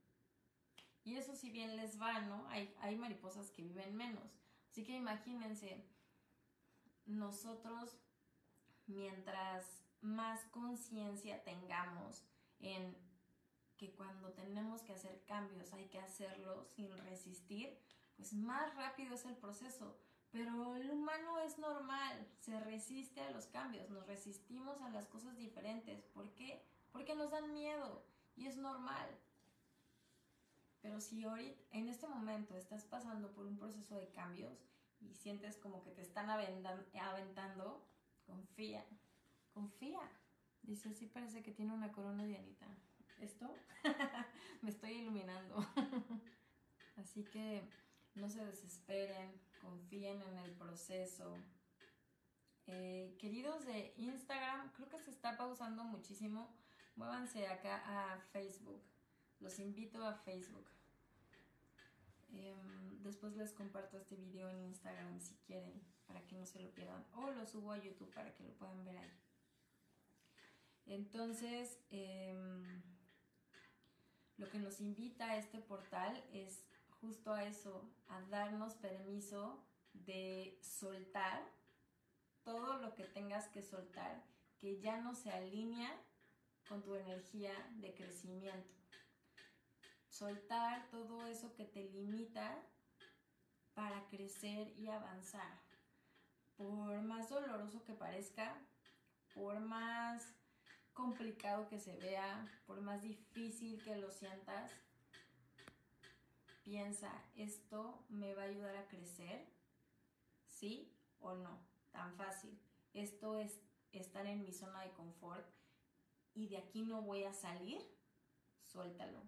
Y 1.04 1.16
eso 1.16 1.34
si 1.34 1.50
bien 1.50 1.76
les 1.76 2.00
va, 2.00 2.20
¿no? 2.20 2.46
Hay, 2.48 2.74
hay 2.80 2.96
mariposas 2.96 3.50
que 3.50 3.62
viven 3.62 3.96
menos. 3.96 4.38
Así 4.70 4.84
que 4.84 4.96
imagínense, 4.96 5.84
nosotros 7.04 7.98
mientras 8.86 9.81
más 10.02 10.44
conciencia 10.46 11.42
tengamos 11.44 12.22
en 12.60 12.96
que 13.76 13.92
cuando 13.92 14.32
tenemos 14.32 14.82
que 14.82 14.92
hacer 14.92 15.24
cambios 15.24 15.72
hay 15.72 15.86
que 15.86 15.98
hacerlo 15.98 16.64
sin 16.76 16.96
resistir, 16.98 17.78
pues 18.16 18.32
más 18.32 18.74
rápido 18.76 19.14
es 19.14 19.24
el 19.24 19.36
proceso. 19.36 19.98
Pero 20.30 20.76
el 20.76 20.90
humano 20.90 21.38
es 21.40 21.58
normal, 21.58 22.26
se 22.38 22.58
resiste 22.60 23.20
a 23.20 23.30
los 23.30 23.46
cambios, 23.46 23.90
nos 23.90 24.06
resistimos 24.06 24.80
a 24.80 24.88
las 24.88 25.06
cosas 25.06 25.36
diferentes. 25.36 26.02
¿Por 26.06 26.32
qué? 26.34 26.64
Porque 26.90 27.14
nos 27.14 27.30
dan 27.30 27.52
miedo 27.52 28.04
y 28.34 28.46
es 28.46 28.56
normal. 28.56 29.08
Pero 30.80 31.00
si 31.00 31.22
ahorita, 31.24 31.60
en 31.72 31.88
este 31.88 32.08
momento 32.08 32.56
estás 32.56 32.84
pasando 32.84 33.30
por 33.32 33.46
un 33.46 33.58
proceso 33.58 33.94
de 33.96 34.10
cambios 34.10 34.58
y 35.00 35.14
sientes 35.14 35.56
como 35.56 35.82
que 35.82 35.90
te 35.90 36.02
están 36.02 36.30
aventando, 36.30 37.84
confía, 38.24 38.84
confía. 39.52 40.00
Dice, 40.62 40.94
sí 40.94 41.06
parece 41.06 41.42
que 41.42 41.52
tiene 41.52 41.72
una 41.72 41.92
corona 41.92 42.24
Dianita. 42.24 42.66
¿Esto? 43.18 43.54
Me 44.62 44.70
estoy 44.70 44.92
iluminando. 44.92 45.66
Así 46.96 47.24
que 47.24 47.62
no 48.14 48.28
se 48.28 48.44
desesperen, 48.44 49.40
confíen 49.60 50.22
en 50.22 50.38
el 50.38 50.52
proceso, 50.52 51.36
Eh, 52.68 53.16
queridos 53.18 53.66
de 53.66 53.92
Instagram, 53.96 54.70
creo 54.74 54.88
que 54.88 55.00
se 55.00 55.10
está 55.10 55.36
pausando 55.36 55.82
muchísimo. 55.82 56.48
Muévanse 56.94 57.48
acá 57.48 57.82
a 57.84 58.20
Facebook. 58.32 58.80
Los 59.40 59.58
invito 59.58 60.06
a 60.06 60.14
Facebook. 60.14 60.68
Em, 62.32 63.02
después 63.02 63.34
les 63.36 63.52
comparto 63.52 63.96
este 63.96 64.14
video 64.14 64.48
en 64.48 64.62
Instagram 64.62 65.20
si 65.20 65.34
quieren, 65.46 65.82
para 66.06 66.24
que 66.26 66.36
no 66.36 66.46
se 66.46 66.60
lo 66.60 66.70
pierdan. 66.72 67.04
O 67.14 67.30
lo 67.32 67.44
subo 67.46 67.72
a 67.72 67.78
YouTube 67.78 68.14
para 68.14 68.32
que 68.32 68.44
lo 68.44 68.52
puedan 68.54 68.84
ver 68.84 68.96
ahí. 68.96 69.10
Entonces, 70.86 71.78
em, 71.90 72.82
lo 74.36 74.48
que 74.48 74.58
nos 74.58 74.80
invita 74.80 75.30
a 75.30 75.36
este 75.36 75.58
portal 75.58 76.22
es 76.32 76.64
justo 77.00 77.32
a 77.32 77.44
eso, 77.44 77.90
a 78.08 78.20
darnos 78.22 78.74
permiso 78.74 79.64
de 79.92 80.58
soltar 80.62 81.42
todo 82.42 82.78
lo 82.78 82.94
que 82.94 83.04
tengas 83.04 83.48
que 83.48 83.62
soltar, 83.62 84.24
que 84.58 84.80
ya 84.80 85.00
no 85.00 85.14
se 85.14 85.30
alinea 85.30 86.00
con 86.68 86.82
tu 86.82 86.94
energía 86.94 87.52
de 87.76 87.94
crecimiento. 87.94 88.74
Soltar 90.08 90.88
todo 90.90 91.26
eso 91.26 91.54
que 91.54 91.64
te 91.64 91.84
limita 91.84 92.62
para 93.74 94.06
crecer 94.08 94.72
y 94.78 94.88
avanzar. 94.88 95.60
Por 96.56 97.00
más 97.02 97.30
doloroso 97.30 97.82
que 97.84 97.94
parezca, 97.94 98.60
por 99.34 99.58
más 99.60 100.34
complicado 100.92 101.68
que 101.68 101.78
se 101.78 101.96
vea, 101.96 102.46
por 102.66 102.80
más 102.80 103.02
difícil 103.02 103.82
que 103.82 103.96
lo 103.96 104.10
sientas, 104.10 104.70
piensa, 106.62 107.12
¿esto 107.36 108.04
me 108.08 108.34
va 108.34 108.42
a 108.42 108.46
ayudar 108.46 108.76
a 108.76 108.88
crecer? 108.88 109.46
¿Sí 110.46 110.92
o 111.20 111.34
no? 111.34 111.58
Tan 111.90 112.14
fácil. 112.16 112.58
Esto 112.92 113.38
es 113.38 113.60
estar 113.92 114.26
en 114.26 114.42
mi 114.42 114.52
zona 114.52 114.82
de 114.82 114.92
confort 114.92 115.46
y 116.34 116.48
de 116.48 116.58
aquí 116.58 116.82
no 116.82 117.02
voy 117.02 117.24
a 117.24 117.32
salir. 117.32 117.80
Suéltalo. 118.66 119.22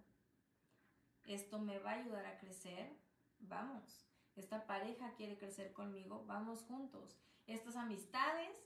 Esto 1.25 1.59
me 1.59 1.79
va 1.79 1.91
a 1.91 1.99
ayudar 1.99 2.25
a 2.25 2.37
crecer. 2.37 2.95
Vamos. 3.39 4.05
Esta 4.35 4.65
pareja 4.65 5.13
quiere 5.15 5.37
crecer 5.37 5.71
conmigo. 5.73 6.25
Vamos 6.25 6.63
juntos. 6.63 7.17
Estas 7.47 7.75
amistades 7.75 8.57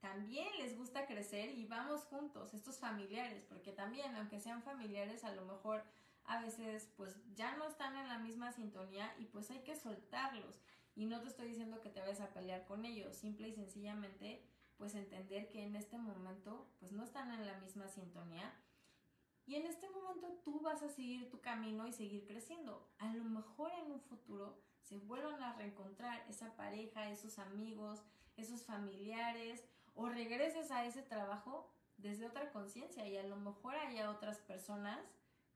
también 0.00 0.48
les 0.58 0.76
gusta 0.76 1.06
crecer 1.06 1.50
y 1.50 1.66
vamos 1.66 2.04
juntos, 2.04 2.54
estos 2.54 2.78
familiares, 2.78 3.44
porque 3.48 3.72
también, 3.72 4.14
aunque 4.16 4.40
sean 4.40 4.62
familiares, 4.62 5.24
a 5.24 5.34
lo 5.34 5.44
mejor 5.44 5.82
a 6.24 6.40
veces 6.40 6.88
pues 6.96 7.16
ya 7.34 7.56
no 7.56 7.68
están 7.68 7.96
en 7.96 8.08
la 8.08 8.18
misma 8.18 8.52
sintonía 8.52 9.14
y 9.18 9.26
pues 9.26 9.50
hay 9.50 9.60
que 9.60 9.76
soltarlos. 9.76 10.60
Y 10.96 11.06
no 11.06 11.20
te 11.20 11.28
estoy 11.28 11.48
diciendo 11.48 11.80
que 11.80 11.90
te 11.90 12.00
vayas 12.00 12.20
a 12.20 12.32
pelear 12.32 12.64
con 12.66 12.84
ellos, 12.84 13.16
simple 13.16 13.48
y 13.48 13.54
sencillamente 13.54 14.42
pues 14.76 14.94
entender 14.94 15.50
que 15.50 15.62
en 15.62 15.76
este 15.76 15.98
momento 15.98 16.66
pues 16.78 16.92
no 16.92 17.04
están 17.04 17.30
en 17.32 17.46
la 17.46 17.58
misma 17.58 17.86
sintonía. 17.88 18.54
Y 19.46 19.56
en 19.56 19.66
este 19.66 19.90
momento 19.90 20.28
tú 20.44 20.60
vas 20.60 20.82
a 20.82 20.88
seguir 20.88 21.28
tu 21.28 21.40
camino 21.40 21.86
y 21.86 21.92
seguir 21.92 22.26
creciendo. 22.26 22.88
A 22.98 23.12
lo 23.12 23.24
mejor 23.24 23.72
en 23.72 23.92
un 23.92 24.00
futuro 24.00 24.58
se 24.80 24.96
vuelvan 24.96 25.42
a 25.42 25.52
reencontrar 25.54 26.24
esa 26.28 26.56
pareja, 26.56 27.10
esos 27.10 27.38
amigos, 27.38 28.00
esos 28.36 28.62
familiares 28.62 29.62
o 30.00 30.08
regreses 30.08 30.70
a 30.70 30.86
ese 30.86 31.02
trabajo 31.02 31.70
desde 31.98 32.26
otra 32.26 32.50
conciencia 32.52 33.06
y 33.06 33.18
a 33.18 33.22
lo 33.22 33.36
mejor 33.36 33.74
haya 33.74 34.10
otras 34.10 34.38
personas 34.38 34.98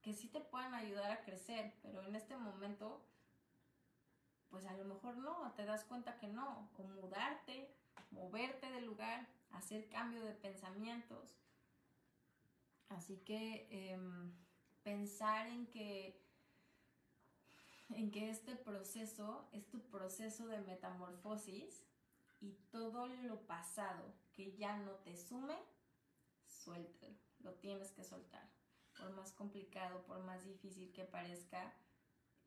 que 0.02 0.12
sí 0.12 0.28
te 0.28 0.40
puedan 0.40 0.74
ayudar 0.74 1.11
a 1.11 1.22
crecer, 1.22 1.72
pero 1.83 2.02
en 2.02 2.14
este 2.14 2.37
momento, 2.37 3.02
pues 4.50 4.66
a 4.66 4.74
lo 4.74 4.85
mejor 4.85 5.16
no, 5.16 5.50
te 5.57 5.64
das 5.64 5.85
cuenta 5.85 6.18
que 6.18 6.26
no, 6.26 6.68
o 6.76 6.83
mudarte, 6.83 7.74
moverte 8.11 8.70
del 8.70 8.85
lugar, 8.85 9.26
hacer 9.52 9.88
cambio 9.88 10.22
de 10.22 10.35
pensamientos. 10.35 11.38
Así 12.90 13.16
que 13.24 13.66
em, 13.70 14.30
pensar 14.83 15.46
en 15.46 15.66
que 15.68 16.20
en 17.90 18.11
que 18.11 18.28
este 18.28 18.57
proceso 18.57 19.48
es 19.52 19.70
tu 19.70 19.80
proceso 19.90 20.46
de 20.46 20.59
metamorfosis 20.61 21.83
y 22.40 22.52
todo 22.70 23.07
lo 23.07 23.46
pasado 23.46 24.12
que 24.35 24.57
ya 24.57 24.77
no 24.77 24.92
te 24.97 25.16
sume, 25.16 25.57
suéltalo, 26.47 27.14
lo 27.40 27.55
tienes 27.55 27.92
que 27.92 28.05
soltar. 28.05 28.49
Por 28.99 29.11
más 29.12 29.33
complicado, 29.33 30.05
por 30.05 30.23
más 30.25 30.44
difícil 30.44 30.92
que 30.92 31.05
parezca, 31.05 31.75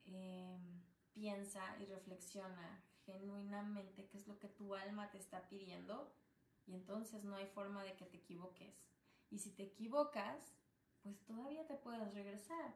em, 0.06 0.82
piensa 1.14 1.78
y 1.80 1.86
reflexiona 1.86 2.84
genuinamente 3.06 4.08
qué 4.08 4.18
es 4.18 4.28
lo 4.28 4.38
que 4.40 4.50
tu 4.50 4.76
alma 4.76 5.10
te 5.10 5.18
está 5.18 5.48
pidiendo 5.48 6.14
y 6.66 6.74
entonces 6.74 7.24
no 7.24 7.36
hay 7.36 7.48
forma 7.48 7.84
de 7.84 7.96
que 7.96 8.06
te 8.06 8.18
equivoques. 8.18 8.76
Y 9.30 9.40
si 9.40 9.52
te 9.52 9.64
equivocas, 9.64 10.54
pues 11.02 11.24
todavía 11.26 11.66
te 11.66 11.76
puedes 11.76 12.14
regresar. 12.14 12.76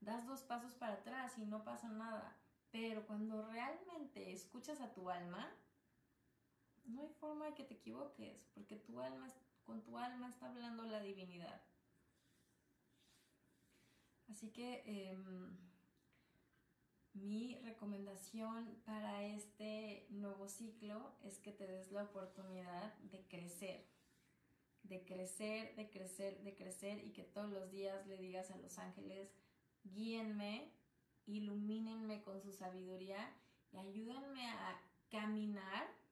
Das 0.00 0.26
dos 0.26 0.42
pasos 0.42 0.74
para 0.74 0.94
atrás 0.94 1.38
y 1.38 1.46
no 1.46 1.64
pasa 1.64 1.88
nada. 1.88 2.36
Pero 2.70 3.06
cuando 3.06 3.42
realmente 3.46 4.32
escuchas 4.32 4.80
a 4.80 4.92
tu 4.92 5.08
alma, 5.08 5.50
no 6.84 7.02
hay 7.02 7.08
forma 7.20 7.46
de 7.46 7.54
que 7.54 7.64
te 7.64 7.74
equivoques, 7.74 8.46
porque 8.54 8.76
tu 8.76 9.00
alma, 9.00 9.28
con 9.64 9.82
tu 9.82 9.96
alma 9.96 10.28
está 10.28 10.46
hablando 10.46 10.84
la 10.84 11.00
divinidad. 11.00 11.62
Así 14.28 14.50
que 14.50 14.82
em, 14.86 15.56
mi 17.14 17.56
recomendación 17.60 18.80
para 18.84 19.24
este 19.24 20.06
nuevo 20.10 20.48
ciclo 20.48 21.12
es 21.22 21.38
que 21.38 21.52
te 21.52 21.66
des 21.66 21.92
la 21.92 22.04
oportunidad 22.04 22.94
de 22.98 23.26
crecer, 23.28 23.86
de 24.82 25.04
crecer, 25.04 25.76
de 25.76 25.90
crecer, 25.90 26.42
de 26.42 26.54
crecer 26.54 27.04
y 27.04 27.12
que 27.12 27.22
todos 27.22 27.50
los 27.50 27.70
días 27.70 28.06
le 28.06 28.18
digas 28.18 28.50
a 28.50 28.58
los 28.58 28.78
ángeles, 28.78 29.30
guíenme, 29.84 30.72
ilumínenme 31.26 32.22
con 32.22 32.40
su 32.40 32.52
sabiduría 32.52 33.32
y 33.72 33.76
ayúdenme 33.76 34.50
a 34.50 34.82
caminar 35.08 36.03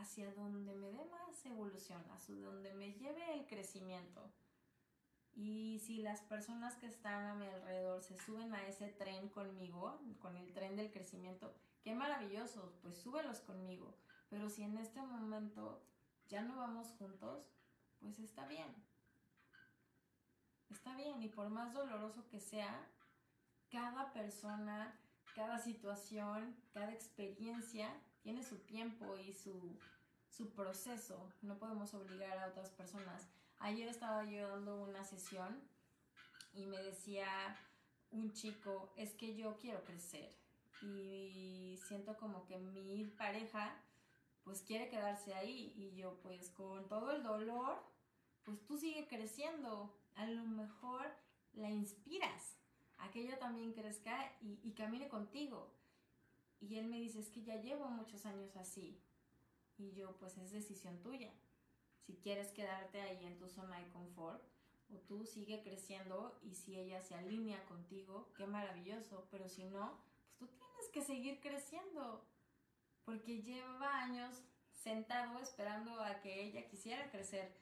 hacia 0.00 0.32
donde 0.34 0.74
me 0.74 0.90
dé 0.90 1.04
más 1.06 1.44
evolución, 1.46 2.02
hacia 2.10 2.40
donde 2.40 2.72
me 2.74 2.92
lleve 2.92 3.34
el 3.34 3.46
crecimiento. 3.46 4.32
Y 5.34 5.78
si 5.80 6.02
las 6.02 6.20
personas 6.22 6.76
que 6.76 6.86
están 6.86 7.26
a 7.26 7.34
mi 7.34 7.46
alrededor 7.46 8.02
se 8.02 8.16
suben 8.16 8.52
a 8.54 8.66
ese 8.66 8.88
tren 8.88 9.28
conmigo, 9.28 10.00
con 10.18 10.36
el 10.36 10.52
tren 10.52 10.76
del 10.76 10.90
crecimiento, 10.90 11.54
qué 11.82 11.94
maravilloso, 11.94 12.76
pues 12.82 12.96
súbelos 12.96 13.40
conmigo. 13.40 13.96
Pero 14.30 14.50
si 14.50 14.62
en 14.62 14.76
este 14.78 15.00
momento 15.00 15.82
ya 16.28 16.42
no 16.42 16.56
vamos 16.56 16.90
juntos, 16.98 17.46
pues 18.00 18.18
está 18.18 18.46
bien. 18.46 18.74
Está 20.70 20.94
bien, 20.96 21.22
y 21.22 21.28
por 21.28 21.48
más 21.48 21.72
doloroso 21.72 22.26
que 22.28 22.40
sea, 22.40 22.86
cada 23.70 24.12
persona, 24.12 24.98
cada 25.34 25.58
situación, 25.58 26.56
cada 26.72 26.92
experiencia 26.92 27.90
tiene 28.22 28.42
su 28.42 28.58
tiempo 28.58 29.16
y 29.16 29.32
su, 29.32 29.78
proceso. 30.54 31.32
No 31.42 31.58
podemos 31.58 31.92
obligar 31.94 32.38
a 32.38 32.48
otras 32.48 32.70
personas. 32.70 33.28
Ayer 33.58 33.88
estaba 33.88 34.24
yo 34.24 34.48
dando 34.48 34.82
una 34.82 35.02
sesión 35.04 35.60
y 36.52 36.66
me 36.66 36.80
decía 36.80 37.26
un 38.10 38.32
chico, 38.32 38.92
es 38.96 39.14
que 39.14 39.34
yo 39.34 39.56
quiero 39.58 39.84
crecer 39.84 40.36
y 40.80 41.76
siento 41.88 42.16
como 42.16 42.46
que 42.46 42.56
mi 42.58 43.04
pareja 43.06 43.82
pues 44.44 44.62
quiere 44.62 44.88
quedarse 44.88 45.34
ahí 45.34 45.74
y 45.76 45.94
yo 45.96 46.20
pues 46.22 46.50
con 46.50 46.88
todo 46.88 47.10
el 47.10 47.22
dolor, 47.22 47.82
pues 48.44 48.64
tú 48.64 48.78
sigue 48.78 49.06
creciendo, 49.08 49.94
a 50.14 50.26
lo 50.26 50.44
mejor 50.44 51.06
la 51.52 51.68
inspiras 51.68 52.56
a 52.98 53.10
que 53.10 53.22
ella 53.22 53.38
también 53.38 53.72
crezca 53.72 54.32
y, 54.40 54.58
y 54.62 54.72
camine 54.72 55.08
contigo. 55.08 55.77
Y 56.60 56.76
él 56.76 56.86
me 56.86 56.98
dice, 56.98 57.20
es 57.20 57.30
que 57.30 57.42
ya 57.42 57.60
llevo 57.60 57.88
muchos 57.88 58.26
años 58.26 58.56
así. 58.56 59.00
Y 59.76 59.92
yo, 59.92 60.16
pues 60.18 60.36
es 60.38 60.50
decisión 60.50 61.00
tuya. 61.00 61.32
Si 62.06 62.16
quieres 62.16 62.52
quedarte 62.52 63.00
ahí 63.00 63.24
en 63.24 63.38
tu 63.38 63.48
zona 63.48 63.78
de 63.78 63.88
confort, 63.90 64.42
o 64.90 64.96
tú 65.00 65.26
sigue 65.26 65.62
creciendo 65.62 66.38
y 66.42 66.54
si 66.54 66.78
ella 66.78 67.00
se 67.02 67.14
alinea 67.14 67.64
contigo, 67.66 68.32
qué 68.36 68.46
maravilloso. 68.46 69.28
Pero 69.30 69.48
si 69.48 69.64
no, 69.64 69.98
pues 70.38 70.50
tú 70.50 70.56
tienes 70.56 70.88
que 70.92 71.02
seguir 71.02 71.40
creciendo. 71.40 72.24
Porque 73.04 73.42
lleva 73.42 74.02
años 74.02 74.42
sentado 74.72 75.38
esperando 75.40 76.00
a 76.00 76.20
que 76.20 76.42
ella 76.42 76.66
quisiera 76.66 77.10
crecer 77.10 77.52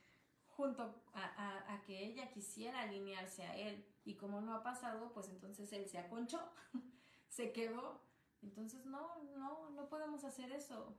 junto 0.49 0.83
a, 1.13 1.75
a, 1.75 1.83
que 1.83 2.05
ella 2.07 2.31
quisiera 2.31 2.83
alinearse 2.83 3.43
a 3.43 3.57
él. 3.57 3.85
Y 4.05 4.15
como 4.15 4.41
no 4.41 4.55
ha 4.55 4.63
pasado, 4.63 5.13
pues 5.13 5.29
entonces 5.29 5.73
él 5.73 5.87
se 5.89 5.99
aconchó, 5.99 6.41
se 7.29 7.53
quedó 7.53 8.01
entonces, 8.47 8.87
no, 8.87 9.23
no, 9.37 9.71
no 9.71 9.89
podemos 9.89 10.23
hacer 10.23 10.53
eso. 10.53 10.97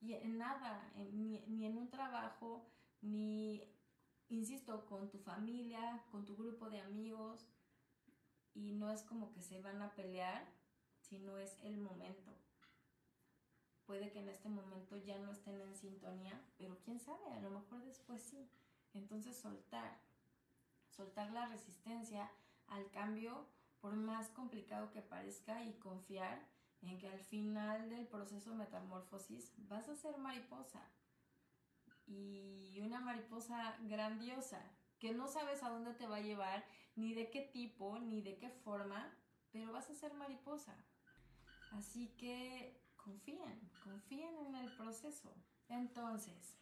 Y 0.00 0.12
en 0.12 0.36
nada, 0.36 0.92
ni, 1.12 1.64
en 1.64 1.78
un 1.78 1.88
trabajo, 1.88 2.66
ni, 3.00 3.62
insisto, 4.28 4.84
con 4.84 5.08
tu 5.08 5.18
familia, 5.18 6.04
con 6.10 6.26
tu 6.26 6.36
grupo 6.36 6.68
de 6.68 6.80
amigos. 6.80 7.46
Y 8.54 8.72
no 8.72 8.90
es 8.90 9.02
como 9.02 9.32
que 9.32 9.42
se 9.42 9.60
van 9.60 9.80
a 9.80 9.94
pelear, 9.94 10.46
sino 11.00 11.38
es 11.38 11.58
el 11.62 11.78
momento. 11.78 12.30
puede 13.86 14.10
que 14.10 14.18
en 14.18 14.28
este 14.28 14.48
momento 14.48 14.96
ya 14.96 15.16
no 15.18 15.30
estén 15.30 15.60
en 15.60 15.76
sintonía, 15.76 16.40
pero 16.58 16.76
quién 16.84 16.98
sabe, 16.98 17.32
a 17.32 17.40
lo 17.40 17.50
mejor 17.50 17.84
después 17.84 18.20
sí. 18.20 18.50
Entonces 18.94 19.36
soltar, 19.36 20.00
soltar 20.90 21.30
la 21.30 21.46
resistencia 21.46 22.30
al 22.66 22.90
cambio, 22.90 23.46
por 23.80 23.94
más 23.94 24.28
complicado 24.30 24.90
que 24.90 25.02
parezca, 25.02 25.64
y 25.64 25.72
confiar 25.74 26.55
en 26.82 26.98
que 26.98 27.08
al 27.08 27.20
final 27.20 27.88
del 27.90 28.06
proceso 28.06 28.50
de 28.50 28.56
metamorfosis 28.56 29.52
vas 29.68 29.88
a 29.88 29.96
ser 29.96 30.18
mariposa. 30.18 30.82
Y 32.06 32.80
una 32.80 33.00
mariposa 33.00 33.76
grandiosa, 33.82 34.60
que 34.98 35.12
no 35.12 35.26
sabes 35.28 35.62
a 35.62 35.70
dónde 35.70 35.94
te 35.94 36.06
va 36.06 36.16
a 36.16 36.20
llevar, 36.20 36.64
ni 36.94 37.14
de 37.14 37.30
qué 37.30 37.42
tipo, 37.42 37.98
ni 37.98 38.22
de 38.22 38.38
qué 38.38 38.48
forma, 38.48 39.12
pero 39.52 39.72
vas 39.72 39.90
a 39.90 39.94
ser 39.94 40.14
mariposa. 40.14 40.76
Así 41.72 42.08
que 42.16 42.80
confíen, 42.96 43.70
confíen 43.82 44.36
en 44.38 44.54
el 44.54 44.72
proceso. 44.76 45.34
Entonces, 45.68 46.56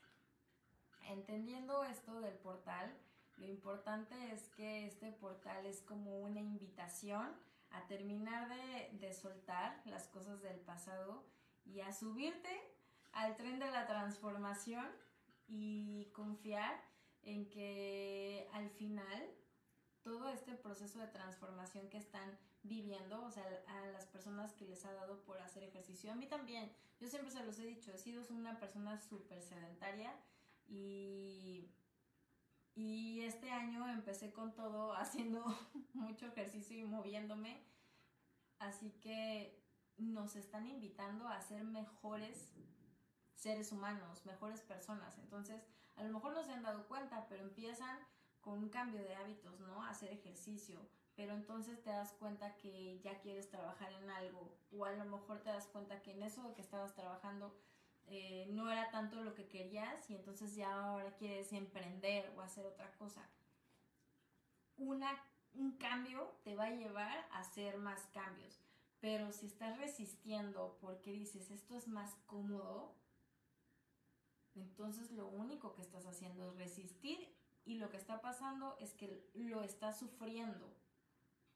entendiendo 1.08 1.84
esto 1.84 2.20
del 2.20 2.34
portal, 2.38 2.96
lo 3.36 3.46
importante 3.46 4.32
es 4.32 4.48
que 4.50 4.86
este 4.86 5.12
portal 5.12 5.66
es 5.66 5.82
como 5.82 6.20
una 6.20 6.40
invitación 6.40 7.34
a 7.74 7.86
terminar 7.86 8.48
de, 8.48 8.90
de, 8.98 9.12
soltar 9.12 9.82
las 9.86 10.08
cosas 10.08 10.40
del 10.42 10.60
pasado 10.60 11.24
y 11.64 11.80
a 11.80 11.92
subirte 11.92 12.50
al 13.12 13.36
tren 13.36 13.58
de 13.58 13.70
la 13.70 13.86
transformación 13.86 14.86
y 15.46 16.10
confiar 16.12 16.80
en 17.22 17.48
que 17.50 18.48
al 18.52 18.70
final 18.70 19.34
todo 20.02 20.28
este 20.28 20.54
proceso 20.54 20.98
de 20.98 21.08
transformación 21.08 21.88
que 21.88 21.98
están 21.98 22.38
viviendo, 22.62 23.22
o 23.24 23.30
sea, 23.30 23.44
a 23.68 23.86
las 23.86 24.06
personas 24.06 24.54
que 24.54 24.66
les 24.66 24.84
ha 24.84 24.92
dado 24.92 25.22
por 25.24 25.40
hacer 25.40 25.62
ejercicio, 25.62 26.12
a 26.12 26.14
mí 26.14 26.26
también, 26.26 26.70
yo 27.00 27.08
siempre 27.08 27.30
se 27.30 27.44
los 27.44 27.58
he 27.58 27.64
dicho, 27.66 27.92
he 27.92 27.98
sido 27.98 28.22
una 28.30 28.58
persona 28.58 28.98
súper 28.98 29.42
sedentaria 29.42 30.14
y, 30.66 31.70
y 32.74 33.20
este 33.22 33.50
año 33.50 33.88
empecé 33.88 34.32
con 34.32 34.54
todo 34.54 34.92
haciendo 34.96 35.44
mucho 35.92 36.26
ejercicio 36.26 36.78
y 36.78 36.84
moviéndome, 36.84 37.64
así 38.58 38.90
que 39.00 39.62
nos 39.96 40.36
están 40.36 40.66
invitando 40.66 41.28
a 41.28 41.40
ser 41.40 41.64
mejores 41.64 42.52
seres 43.34 43.72
humanos, 43.72 44.24
mejores 44.26 44.62
personas, 44.62 45.18
entonces 45.18 45.62
a 45.96 46.02
lo 46.02 46.12
mejor 46.12 46.34
no 46.34 46.42
se 46.42 46.52
han 46.52 46.62
dado 46.62 46.88
cuenta, 46.88 47.26
pero 47.28 47.42
empiezan 47.42 47.98
con 48.40 48.58
un 48.58 48.68
cambio 48.68 49.00
de 49.00 49.14
hábitos, 49.14 49.60
¿no? 49.60 49.82
Hacer 49.84 50.12
ejercicio, 50.12 50.80
pero 51.14 51.34
entonces 51.34 51.82
te 51.82 51.90
das 51.90 52.12
cuenta 52.14 52.56
que 52.56 53.00
ya 53.00 53.20
quieres 53.20 53.48
trabajar 53.48 53.92
en 53.92 54.10
algo, 54.10 54.58
o 54.72 54.84
a 54.84 54.92
lo 54.92 55.04
mejor 55.04 55.42
te 55.42 55.50
das 55.50 55.66
cuenta 55.68 56.02
que 56.02 56.12
en 56.12 56.22
eso 56.22 56.54
que 56.54 56.62
estabas 56.62 56.94
trabajando 56.94 57.54
eh, 58.06 58.46
no 58.50 58.70
era 58.70 58.90
tanto 58.90 59.22
lo 59.22 59.34
que 59.34 59.48
querías 59.48 60.08
y 60.10 60.14
entonces 60.14 60.54
ya 60.54 60.72
ahora 60.72 61.14
quieres 61.16 61.52
emprender 61.52 62.32
o 62.36 62.40
hacer 62.42 62.66
otra 62.66 62.92
cosa. 62.96 63.28
Una, 64.76 65.10
un 65.54 65.72
cambio 65.78 66.36
te 66.42 66.54
va 66.54 66.64
a 66.64 66.70
llevar 66.70 67.26
a 67.30 67.40
hacer 67.40 67.78
más 67.78 68.06
cambios, 68.12 68.60
pero 69.00 69.32
si 69.32 69.46
estás 69.46 69.78
resistiendo 69.78 70.76
porque 70.80 71.12
dices 71.12 71.50
esto 71.50 71.76
es 71.76 71.88
más 71.88 72.14
cómodo, 72.26 72.94
entonces 74.54 75.10
lo 75.10 75.28
único 75.28 75.74
que 75.74 75.82
estás 75.82 76.06
haciendo 76.06 76.50
es 76.50 76.56
resistir 76.56 77.34
y 77.64 77.76
lo 77.76 77.90
que 77.90 77.96
está 77.96 78.20
pasando 78.20 78.76
es 78.80 78.92
que 78.92 79.26
lo 79.34 79.62
estás 79.62 79.98
sufriendo 79.98 80.72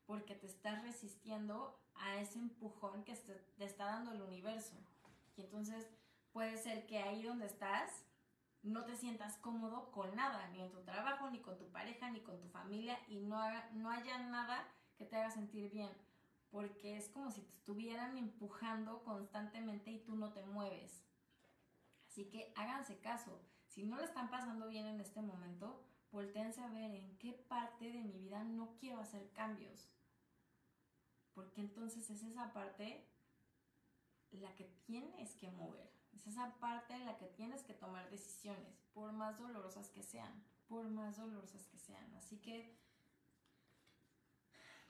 porque 0.07 0.35
te 0.35 0.47
estás 0.47 0.83
resistiendo 0.83 1.79
a 1.95 2.19
ese 2.19 2.39
empujón 2.39 3.05
que 3.05 3.15
te 3.15 3.65
está 3.65 3.85
dando 3.85 4.13
el 4.13 4.23
universo. 4.23 4.75
Y 5.37 5.43
entonces 5.43 5.87
puede 6.39 6.57
ser 6.57 6.87
que 6.87 6.99
ahí 6.99 7.25
donde 7.25 7.47
estás 7.47 8.05
no 8.63 8.85
te 8.85 8.95
sientas 8.95 9.37
cómodo 9.39 9.91
con 9.91 10.15
nada, 10.15 10.47
ni 10.51 10.61
en 10.61 10.71
tu 10.71 10.81
trabajo, 10.85 11.29
ni 11.31 11.41
con 11.41 11.59
tu 11.59 11.69
pareja, 11.73 12.13
ni 12.13 12.21
con 12.21 12.39
tu 12.39 12.47
familia, 12.47 12.97
y 13.09 13.19
no, 13.19 13.41
no 13.73 13.91
haya 13.91 14.19
nada 14.19 14.65
que 14.97 15.05
te 15.05 15.17
haga 15.17 15.33
sentir 15.33 15.69
bien, 15.69 15.91
porque 16.53 16.97
es 16.97 17.09
como 17.09 17.33
si 17.33 17.41
te 17.41 17.51
estuvieran 17.51 18.17
empujando 18.17 19.03
constantemente 19.03 19.91
y 19.91 19.99
tú 20.05 20.15
no 20.15 20.33
te 20.33 20.45
mueves. 20.45 21.03
Así 22.07 22.27
que 22.31 22.53
háganse 22.55 23.01
caso, 23.01 23.43
si 23.67 23.83
no 23.83 23.97
le 23.97 24.05
están 24.05 24.31
pasando 24.31 24.69
bien 24.69 24.87
en 24.87 25.01
este 25.01 25.21
momento, 25.21 25.85
volteense 26.13 26.61
a 26.61 26.69
ver 26.69 26.95
en 26.95 27.19
qué 27.19 27.33
parte 27.33 27.91
de 27.91 28.01
mi 28.01 28.13
vida 28.13 28.45
no 28.45 28.77
quiero 28.77 29.01
hacer 29.01 29.29
cambios. 29.33 29.91
Porque 31.35 31.63
entonces 31.63 32.09
es 32.11 32.23
esa 32.23 32.53
parte 32.53 33.05
la 34.31 34.55
que 34.55 34.67
tienes 34.87 35.35
que 35.35 35.51
mover. 35.51 35.98
Es 36.13 36.27
esa 36.27 36.55
parte 36.59 36.95
en 36.95 37.07
la 37.07 37.17
que 37.17 37.27
tienes 37.27 37.63
que 37.63 37.75
tomar 37.75 38.11
decisiones, 38.11 38.83
por 38.93 39.13
más 39.13 39.39
dolorosas 39.39 39.89
que 39.91 40.03
sean, 40.03 40.43
por 40.69 40.89
más 40.89 41.17
dolorosas 41.17 41.67
que 41.67 41.79
sean. 41.79 42.15
Así 42.17 42.39
que 42.39 42.77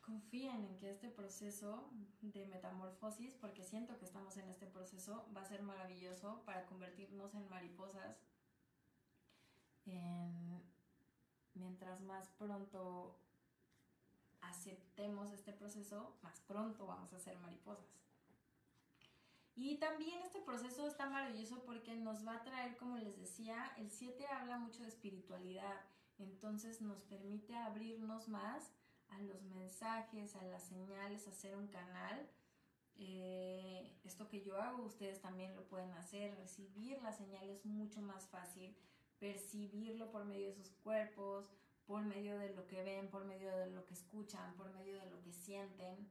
confíen 0.09 0.65
en 0.65 0.77
que 0.79 0.91
este 0.91 1.11
proceso 1.11 1.91
de 2.23 2.47
metamorfosis, 2.47 3.35
porque 3.35 3.63
siento 3.63 3.99
que 3.99 4.07
estamos 4.07 4.39
en 4.39 4.49
este 4.49 4.67
proceso, 4.67 5.27
va 5.37 5.43
a 5.43 5.45
ser 5.45 5.63
maravilloso 5.63 6.43
para 6.47 6.65
convertirnos 6.67 7.35
en 7.35 7.49
mariposas. 7.49 8.17
mientras 11.55 12.01
más 12.01 12.29
pronto 12.39 13.19
aceptemos 14.41 15.33
este 15.33 15.53
proceso, 15.53 16.17
más 16.23 16.41
pronto 16.41 16.87
vamos 16.87 17.13
a 17.13 17.19
ser 17.19 17.37
mariposas. 17.39 18.08
Y 19.61 19.75
también 19.79 20.23
este 20.23 20.41
proceso 20.41 20.87
está 20.87 21.11
maravilloso 21.11 21.65
porque 21.65 21.97
nos 21.97 22.25
va 22.25 22.37
a 22.37 22.45
traer, 22.45 22.77
como 22.77 22.97
les 22.97 23.19
decía, 23.19 23.73
el 23.77 23.91
7 23.91 24.25
habla 24.29 24.57
mucho 24.57 24.85
de 24.85 24.89
espiritualidad, 24.89 25.81
entonces 26.17 26.81
nos 26.81 27.03
permite 27.03 27.57
abrirnos 27.57 28.29
más 28.29 28.71
a 29.09 29.21
los 29.23 29.43
mensajes, 29.43 30.37
a 30.37 30.45
las 30.45 30.63
señales, 30.63 31.27
hacer 31.27 31.57
un 31.57 31.67
canal. 31.67 32.31
Eh, 32.99 33.99
esto 34.05 34.29
que 34.29 34.43
yo 34.43 34.63
hago, 34.63 34.85
ustedes 34.85 35.21
también 35.21 35.57
lo 35.57 35.65
pueden 35.65 35.91
hacer, 35.95 36.37
recibir 36.37 37.03
las 37.03 37.17
señales 37.17 37.65
mucho 37.65 38.01
más 38.01 38.29
fácil, 38.29 38.77
percibirlo 39.19 40.13
por 40.13 40.25
medio 40.25 40.47
de 40.47 40.55
sus 40.55 40.71
cuerpos, 40.71 41.51
por 41.85 42.05
medio 42.05 42.39
de 42.39 42.55
lo 42.55 42.65
que 42.69 42.85
ven, 42.85 43.11
por 43.11 43.25
medio 43.25 43.51
de 43.57 43.71
lo 43.71 43.85
que 43.87 43.95
escuchan, 43.95 44.55
por 44.55 44.73
medio 44.73 45.01
de 45.01 45.11
lo 45.11 45.21
que 45.21 45.33
sienten, 45.33 46.09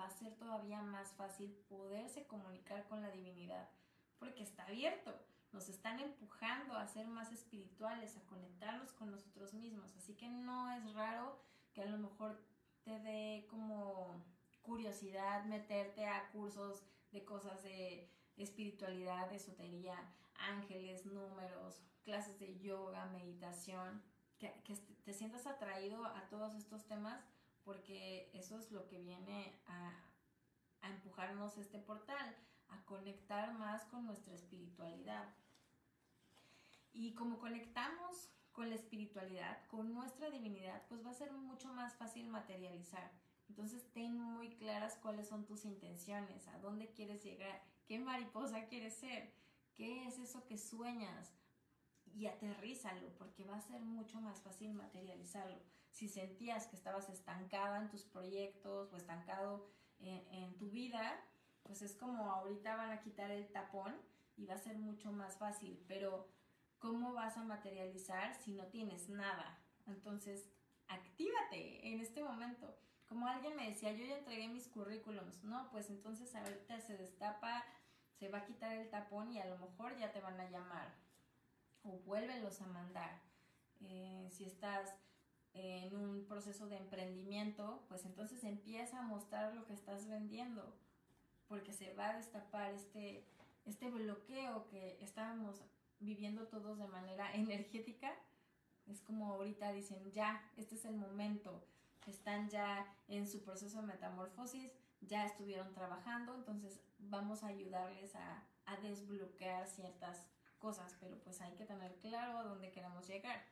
va 0.00 0.06
a 0.06 0.10
ser 0.10 0.34
todavía 0.36 0.80
más 0.80 1.12
fácil 1.12 1.52
poderse 1.68 2.26
comunicar 2.26 2.88
con 2.88 3.02
la 3.02 3.10
divinidad, 3.10 3.68
porque 4.18 4.42
está 4.42 4.64
abierto. 4.64 5.14
Nos 5.52 5.68
están 5.68 6.00
empujando 6.00 6.76
a 6.76 6.86
ser 6.86 7.06
más 7.06 7.32
espirituales, 7.32 8.16
a 8.16 8.26
conectarnos 8.26 8.92
con 8.92 9.10
nosotros 9.10 9.52
mismos. 9.52 9.94
Así 9.96 10.14
que 10.14 10.28
no 10.28 10.70
es 10.72 10.94
raro 10.94 11.38
que 11.74 11.82
a 11.82 11.86
lo 11.86 11.98
mejor 11.98 12.40
te 12.84 12.98
dé 13.00 13.46
como 13.50 14.24
curiosidad 14.62 15.44
meterte 15.44 16.06
a 16.06 16.30
cursos 16.30 16.84
de 17.10 17.24
cosas 17.24 17.62
de 17.62 18.08
espiritualidad, 18.36 19.32
esotería, 19.32 19.96
ángeles, 20.34 21.04
números, 21.04 21.82
clases 22.04 22.38
de 22.38 22.58
yoga, 22.58 23.06
meditación 23.06 24.02
que, 24.38 24.48
te 25.04 25.12
sientas 25.12 25.46
atraído 25.46 26.04
a 26.06 26.28
todos 26.28 26.54
estos 26.54 26.86
temas 26.86 27.20
porque 27.64 28.30
eso 28.34 28.58
es 28.58 28.70
lo 28.70 28.86
que 28.86 28.98
viene 28.98 29.60
a, 29.66 30.06
empujarnos 30.82 31.58
este 31.58 31.78
portal, 31.78 32.34
a 32.68 32.82
conectar 32.86 33.52
más 33.58 33.84
con 33.84 34.06
nuestra 34.06 34.34
espiritualidad. 34.34 35.28
Y 36.92 37.14
como 37.14 37.38
conectamos 37.38 38.30
con 38.52 38.70
la 38.70 38.76
espiritualidad, 38.76 39.66
con 39.66 39.92
nuestra 39.92 40.30
divinidad, 40.30 40.82
pues 40.88 41.04
va 41.04 41.10
a 41.10 41.14
ser 41.14 41.32
mucho 41.32 41.68
más 41.74 41.94
fácil 41.96 42.28
materializar. 42.28 43.12
Entonces 43.50 43.92
ten 43.92 44.18
muy 44.18 44.56
claras 44.56 44.96
cuáles 45.02 45.28
son 45.28 45.44
tus 45.44 45.66
intenciones, 45.66 46.48
a 46.48 46.58
dónde 46.60 46.90
quieres 46.92 47.22
llegar, 47.22 47.60
qué 47.86 47.98
mariposa 47.98 48.66
quieres 48.66 48.94
ser, 48.94 49.34
qué 49.74 50.06
es 50.06 50.18
eso 50.18 50.46
que 50.46 50.56
sueñas, 50.56 51.34
y 52.14 52.26
aterrízalo 52.26 53.08
porque 53.18 53.44
va 53.44 53.56
a 53.56 53.60
ser 53.60 53.80
mucho 53.80 54.20
más 54.20 54.40
fácil 54.40 54.72
materializarlo. 54.74 55.58
Si 55.90 56.08
sentías 56.08 56.66
que 56.66 56.76
estabas 56.76 57.08
estancada 57.08 57.78
en 57.78 57.88
tus 57.88 58.04
proyectos 58.04 58.92
o 58.92 58.96
estancado 58.96 59.66
en, 59.98 60.56
tu 60.56 60.70
vida, 60.70 61.20
pues 61.62 61.82
es 61.82 61.94
como 61.94 62.30
ahorita 62.30 62.76
van 62.76 62.90
a 62.90 63.00
quitar 63.00 63.30
el 63.30 63.50
tapón 63.52 63.94
y 64.36 64.46
va 64.46 64.54
a 64.54 64.58
ser 64.58 64.78
mucho 64.78 65.12
más 65.12 65.36
fácil, 65.36 65.84
pero 65.86 66.28
¿cómo 66.78 67.12
vas 67.12 67.36
a 67.36 67.44
materializar 67.44 68.34
si 68.34 68.52
no 68.52 68.66
tienes 68.66 69.08
nada? 69.08 69.58
Entonces, 69.86 70.48
actívate 70.88 71.86
en 71.92 72.00
este 72.00 72.22
momento. 72.22 72.74
Como 73.06 73.26
alguien 73.26 73.56
me 73.56 73.68
decía, 73.68 73.92
yo 73.92 74.06
ya 74.06 74.18
entregué 74.18 74.48
mis 74.48 74.68
currículums, 74.68 75.42
no, 75.44 75.68
pues 75.70 75.90
entonces 75.90 76.34
ahorita 76.34 76.80
se 76.80 76.96
destapa, 76.96 77.64
se 78.18 78.28
va 78.28 78.38
a 78.38 78.44
quitar 78.46 78.76
el 78.76 78.88
tapón 78.88 79.32
y 79.32 79.40
a 79.40 79.46
lo 79.46 79.58
mejor 79.58 79.96
ya 79.98 80.12
te 80.12 80.20
van 80.20 80.40
a 80.40 80.48
llamar 80.48 80.94
o 81.82 81.98
vuélvelos 82.00 82.60
a 82.60 82.66
mandar. 82.66 83.20
Eh, 83.80 84.28
si 84.30 84.44
estás 84.44 84.94
en 85.54 85.96
un 85.96 86.24
proceso 86.26 86.68
de 86.68 86.76
emprendimiento, 86.76 87.82
pues 87.88 88.04
entonces 88.04 88.44
empieza 88.44 89.00
a 89.00 89.02
mostrar 89.02 89.54
lo 89.54 89.64
que 89.66 89.74
estás 89.74 90.06
vendiendo. 90.08 90.74
porque 91.48 91.72
se 91.72 91.92
va 91.94 92.10
a 92.10 92.16
destapar 92.16 92.72
este, 92.72 93.24
este 93.66 93.90
bloqueo 93.90 94.68
que 94.68 94.98
estábamos 95.02 95.60
viviendo 95.98 96.46
todos 96.46 96.78
de 96.78 96.86
manera 96.86 97.32
energética. 97.34 98.14
Es 98.86 99.00
como 99.02 99.32
ahorita 99.32 99.72
dicen, 99.72 100.12
ya, 100.12 100.42
este 100.56 100.76
es 100.76 100.84
el 100.84 100.96
momento, 100.96 101.64
están 102.06 102.48
ya 102.48 102.86
en 103.08 103.28
su 103.28 103.42
proceso 103.42 103.80
de 103.80 103.86
metamorfosis, 103.86 104.70
ya 105.00 105.24
estuvieron 105.26 105.72
trabajando, 105.72 106.34
entonces 106.34 106.80
vamos 106.98 107.42
a 107.42 107.48
ayudarles 107.48 108.14
a, 108.14 108.44
a 108.66 108.76
desbloquear 108.78 109.66
ciertas 109.66 110.26
cosas, 110.58 110.96
pero 111.00 111.18
pues 111.22 111.40
hay 111.40 111.54
que 111.54 111.64
tener 111.64 111.96
claro 111.96 112.38
a 112.38 112.44
dónde 112.44 112.70
queremos 112.70 113.08
llegar. 113.08 113.42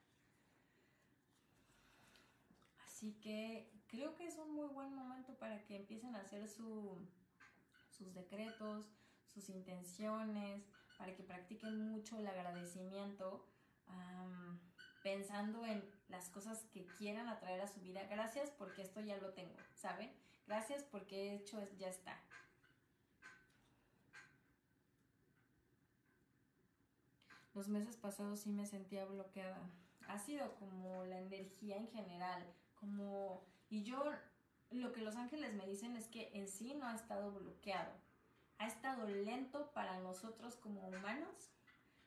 Así 2.98 3.12
que 3.20 3.70
creo 3.86 4.16
que 4.16 4.26
es 4.26 4.36
un 4.38 4.56
muy 4.56 4.66
buen 4.70 4.92
momento 4.92 5.32
para 5.38 5.64
que 5.64 5.76
empiecen 5.76 6.16
a 6.16 6.22
hacer 6.22 6.48
sus 6.48 6.98
decretos, 8.12 8.90
sus 9.32 9.48
intenciones, 9.50 10.64
para 10.96 11.14
que 11.14 11.22
practiquen 11.22 11.78
mucho 11.92 12.18
el 12.18 12.26
agradecimiento, 12.26 13.46
pensando 15.04 15.64
en 15.64 15.88
las 16.08 16.28
cosas 16.28 16.64
que 16.72 16.90
quieran 16.90 17.28
atraer 17.28 17.60
a 17.60 17.68
su 17.68 17.80
vida. 17.80 18.02
Gracias 18.10 18.50
porque 18.50 18.82
esto 18.82 19.00
ya 19.00 19.16
lo 19.18 19.32
tengo, 19.32 19.54
¿saben? 19.74 20.12
Gracias 20.48 20.82
porque 20.82 21.28
he 21.28 21.34
hecho, 21.36 21.64
ya 21.78 21.86
está. 21.86 22.20
Los 27.54 27.68
meses 27.68 27.96
pasados 27.96 28.40
sí 28.40 28.50
me 28.50 28.66
sentía 28.66 29.04
bloqueada. 29.04 29.70
Ha 30.08 30.18
sido 30.18 30.56
como 30.56 31.04
la 31.04 31.20
energía 31.20 31.76
en 31.76 31.86
general, 31.92 32.42
como... 32.80 33.44
Y 33.70 33.82
yo, 33.82 34.02
lo 34.70 34.92
que 34.92 35.02
los 35.02 35.16
ángeles 35.16 35.54
me 35.54 35.66
dicen 35.66 35.96
es 35.96 36.08
que 36.08 36.30
en 36.34 36.48
sí 36.48 36.74
no 36.74 36.86
ha 36.86 36.94
estado 36.94 37.32
bloqueado. 37.32 37.92
Ha 38.58 38.66
estado 38.66 39.08
lento 39.08 39.70
para 39.72 39.98
nosotros 40.00 40.56
como 40.56 40.88
humanos. 40.88 41.50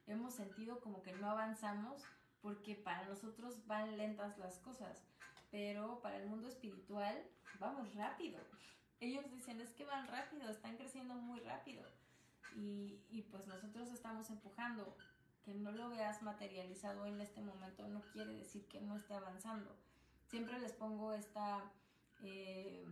Hemos 0.08 0.34
sentido 0.34 0.80
como 0.82 1.02
que 1.04 1.14
no 1.14 1.30
avanzamos 1.30 2.04
porque 2.42 2.76
para 2.76 3.06
nosotros 3.06 3.66
van 3.68 3.98
lentas 3.98 4.38
las 4.38 4.58
cosas. 4.60 5.04
Pero 5.52 6.02
para 6.02 6.18
el 6.18 6.28
mundo 6.28 6.48
espiritual 6.48 7.24
vamos 7.60 7.94
rápido. 7.96 8.40
Ellos 9.00 9.30
dicen 9.32 9.62
es 9.62 9.72
que 9.74 9.86
van 9.86 10.08
rápido, 10.08 10.50
están 10.50 10.78
creciendo 10.78 11.16
muy 11.16 11.40
rápido. 11.40 11.84
Y, 12.56 13.00
y 13.10 13.22
pues 13.24 13.48
nosotros 13.48 13.90
estamos 13.90 14.30
empujando 14.30 14.96
que 15.44 15.54
no 15.54 15.72
lo 15.72 15.90
veas 15.90 16.22
materializado 16.22 17.06
en 17.06 17.20
este 17.20 17.42
momento 17.42 17.88
no 17.88 18.02
quiere 18.14 18.34
decir 18.34 18.68
que 18.68 18.82
no 18.82 18.96
esté 18.96 19.14
avanzando. 19.14 19.76
Siempre 20.32 20.58
les 20.60 20.72
pongo 20.72 21.14
esta 21.14 21.72
eh, 22.24 22.86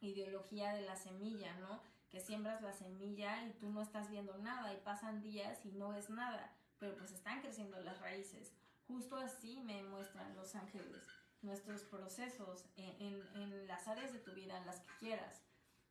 ideología 0.00 0.72
de 0.72 0.82
la 0.82 0.96
semilla, 0.96 1.54
¿no? 1.56 1.82
Que 2.08 2.20
siembras 2.20 2.62
la 2.62 2.72
semilla 2.72 3.44
y 3.46 3.52
tú 3.54 3.68
no 3.68 3.82
estás 3.82 4.08
viendo 4.08 4.38
nada 4.38 4.72
y 4.72 4.78
pasan 4.78 5.22
días 5.22 5.64
y 5.66 5.72
no 5.72 5.90
ves 5.90 6.08
nada, 6.08 6.56
pero 6.78 6.96
pues 6.96 7.10
están 7.10 7.42
creciendo 7.42 7.78
las 7.80 8.00
raíces. 8.00 8.54
Justo 8.86 9.16
así 9.16 9.60
me 9.60 9.82
muestran 9.82 10.34
los 10.34 10.54
ángeles 10.54 11.04
nuestros 11.42 11.82
procesos 11.82 12.66
en, 12.76 13.22
en 13.34 13.66
las 13.66 13.88
áreas 13.88 14.12
de 14.12 14.18
tu 14.18 14.32
vida, 14.32 14.58
en 14.58 14.66
las 14.66 14.80
que 14.80 14.92
quieras. 14.98 15.42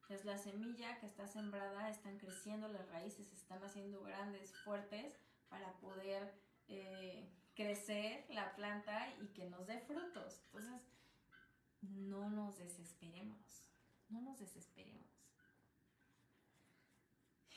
Es 0.08 0.26
la 0.26 0.38
semilla 0.38 1.00
que 1.00 1.06
está 1.06 1.28
sembrada, 1.28 1.90
están 1.90 2.18
creciendo 2.18 2.68
las 2.68 2.88
raíces, 2.90 3.32
están 3.32 3.64
haciendo 3.64 4.02
grandes, 4.02 4.56
fuertes, 4.64 5.20
para 5.50 5.74
poder 5.80 6.34
eh, 6.68 7.30
crecer 7.60 8.26
la 8.30 8.56
planta 8.56 9.14
y 9.20 9.28
que 9.34 9.50
nos 9.50 9.68
dé 9.68 9.82
frutos. 9.82 10.40
Entonces, 10.46 10.82
no 11.82 12.30
nos 12.30 12.58
desesperemos, 12.58 13.68
no 14.08 14.22
nos 14.22 14.40
desesperemos. 14.40 15.10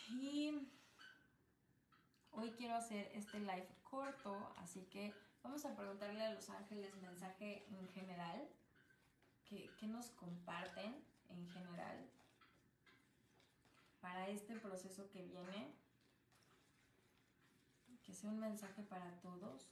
Y 0.08 0.68
hoy 2.32 2.50
quiero 2.50 2.74
hacer 2.74 3.12
este 3.14 3.38
live 3.38 3.68
corto, 3.84 4.52
así 4.56 4.80
que 4.86 5.14
vamos 5.44 5.64
a 5.64 5.76
preguntarle 5.76 6.24
a 6.24 6.34
los 6.34 6.50
ángeles 6.50 6.92
mensaje 6.96 7.64
en 7.70 7.88
general, 7.90 8.48
que, 9.44 9.70
que 9.78 9.86
nos 9.86 10.10
comparten 10.10 10.96
en 11.28 11.48
general 11.50 12.10
para 14.00 14.28
este 14.28 14.56
proceso 14.56 15.08
que 15.10 15.22
viene 15.22 15.76
que 18.02 18.12
sea 18.12 18.30
un 18.30 18.40
mensaje 18.40 18.82
para 18.82 19.08
todos. 19.20 19.68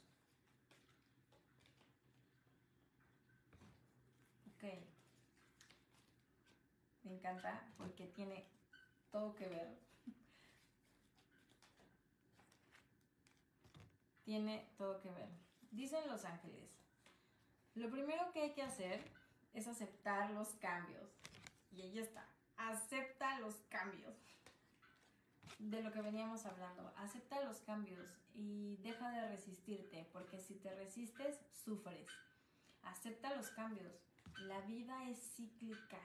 Ok. 4.61 4.69
Me 7.03 7.13
encanta 7.15 7.63
porque 7.77 8.05
tiene 8.07 8.45
todo 9.11 9.33
que 9.35 9.47
ver. 9.47 9.91
tiene 14.23 14.65
todo 14.77 15.01
que 15.01 15.09
ver. 15.09 15.27
Dicen 15.71 16.07
los 16.07 16.23
ángeles, 16.23 16.69
lo 17.75 17.89
primero 17.89 18.31
que 18.31 18.43
hay 18.43 18.53
que 18.53 18.61
hacer 18.61 19.03
es 19.53 19.67
aceptar 19.67 20.29
los 20.31 20.49
cambios. 20.55 21.09
Y 21.71 21.81
ahí 21.81 21.99
está, 21.99 22.25
acepta 22.55 23.39
los 23.39 23.55
cambios 23.67 24.15
de 25.59 25.81
lo 25.81 25.91
que 25.91 26.01
veníamos 26.01 26.45
hablando. 26.45 26.93
Acepta 26.97 27.43
los 27.43 27.61
cambios 27.61 28.07
y 28.33 28.77
deja 28.77 29.09
de 29.11 29.27
resistirte, 29.27 30.07
porque 30.13 30.39
si 30.39 30.55
te 30.55 30.73
resistes, 30.75 31.39
sufres. 31.51 32.07
Acepta 32.83 33.35
los 33.35 33.49
cambios. 33.49 34.10
La 34.47 34.61
vida 34.61 35.09
es 35.09 35.19
cíclica. 35.35 35.99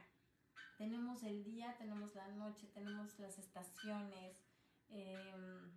Tenemos 0.79 1.23
el 1.23 1.45
día, 1.45 1.77
tenemos 1.79 2.15
la 2.15 2.29
noche, 2.29 2.67
tenemos 2.75 3.19
las 3.19 3.39
estaciones, 3.39 4.37
em, 4.91 5.71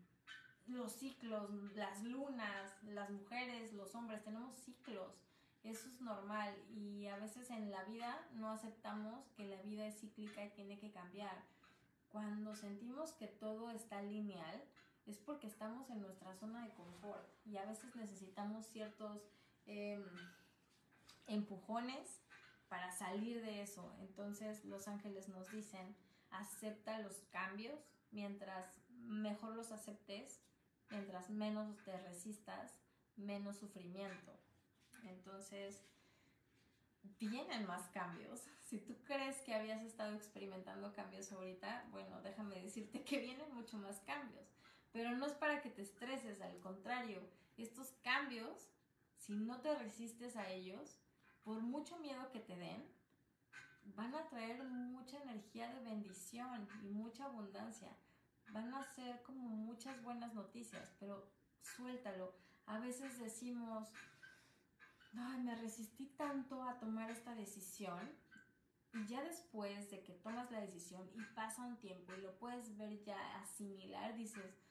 los 0.68 0.92
ciclos, 0.94 1.50
las 1.76 2.04
lunas, 2.04 2.84
las 2.84 3.10
mujeres, 3.10 3.74
los 3.74 3.96
hombres, 3.96 4.24
tenemos 4.24 4.56
ciclos. 4.58 5.14
Eso 5.64 5.90
es 5.90 6.02
normal 6.02 6.56
y 6.70 7.08
a 7.08 7.18
veces 7.18 7.50
en 7.50 7.72
la 7.72 7.84
vida 7.84 8.28
no 8.34 8.52
aceptamos 8.52 9.28
que 9.36 9.46
la 9.46 9.62
vida 9.62 9.88
es 9.88 10.00
cíclica 10.00 10.46
y 10.46 10.50
tiene 10.52 10.80
que 10.80 10.92
cambiar 10.92 11.44
cuando 12.12 12.56
sentimos 12.56 13.12
que 13.14 13.28
todo 13.28 13.70
está 13.72 14.02
lineal, 14.02 14.64
es 15.06 15.18
porque 15.18 15.48
estamos 15.48 15.90
en 15.90 16.02
nuestra 16.02 16.36
zona 16.36 16.66
de 16.66 16.74
confort 16.74 17.28
y 17.46 17.58
a 17.58 17.66
veces 17.66 17.96
necesitamos 17.96 18.66
ciertos 18.68 19.22
em, 19.66 20.04
empujones 21.28 22.22
para 22.70 22.92
salir 22.92 23.42
de 23.42 23.62
eso. 23.62 23.94
Entonces 24.00 24.64
los 24.66 24.88
ángeles 24.88 25.28
nos 25.28 25.52
dicen, 25.52 25.96
acepta 26.30 27.00
los 27.00 27.18
cambios, 27.32 27.80
mientras 28.12 28.80
mejor 28.90 29.56
los 29.56 29.72
aceptes, 29.72 30.42
mientras 30.90 31.30
menos 31.30 31.76
te 31.84 31.98
resistas, 31.98 32.80
menos 33.16 33.58
sufrimiento. 33.58 34.40
Entonces, 35.04 35.84
vienen 37.20 37.66
más 37.66 37.90
cambios. 37.90 38.44
Si 38.70 38.78
tú 38.78 38.96
crees 39.04 39.42
que 39.42 39.56
habías 39.56 39.82
estado 39.82 40.14
experimentando 40.14 40.94
cambios 40.94 41.32
ahorita, 41.32 41.88
bueno, 41.90 42.22
déjame 42.22 42.62
decirte 42.62 43.04
que 43.04 43.18
vienen 43.18 43.52
mucho 43.56 43.80
más 43.80 44.00
cambios. 44.02 44.46
Pero 44.92 45.10
no 45.18 45.26
es 45.26 45.34
para 45.34 45.60
que 45.64 45.72
te 45.72 45.82
estreses, 45.82 46.40
al 46.40 46.60
contrario, 46.60 47.20
estos 47.58 47.92
cambios, 48.04 48.70
si 49.18 49.34
no 49.34 49.60
te 49.62 49.76
resistes 49.76 50.36
a 50.36 50.52
ellos, 50.52 51.00
por 51.44 51.62
mucho 51.62 52.00
miedo 52.00 52.32
que 52.32 52.40
te 52.40 52.56
den, 52.58 52.96
van 53.84 54.16
a 54.16 54.28
traer 54.30 54.64
mucha 54.64 55.22
energía 55.22 55.74
de 55.74 55.82
bendición 55.82 56.70
y 56.82 56.90
mucha 56.90 57.26
abundancia. 57.26 57.98
Van 58.48 58.74
a 58.74 58.84
ser 58.84 59.24
como 59.24 59.50
muchas 59.50 60.02
buenas 60.04 60.34
noticias, 60.34 60.96
pero 61.00 61.32
suéltalo. 61.62 62.36
A 62.66 62.80
veces 62.80 63.18
decimos, 63.20 63.90
ay, 65.14 65.40
me 65.44 65.56
resistí 65.56 66.08
tanto 66.16 66.64
a 66.64 66.80
tomar 66.80 67.10
esta 67.12 67.36
decisión. 67.36 68.24
Y 68.92 69.06
ya 69.08 69.24
después 69.24 69.92
de 69.92 70.04
que 70.04 70.16
tomas 70.16 70.52
la 70.52 70.62
decisión 70.62 71.12
y 71.14 71.26
pasa 71.26 71.64
un 71.66 71.80
tiempo 71.80 72.16
y 72.16 72.22
lo 72.22 72.40
puedes 72.40 72.78
ver 72.78 73.04
ya 73.04 73.40
asimilar, 73.42 74.16
dices, 74.16 74.64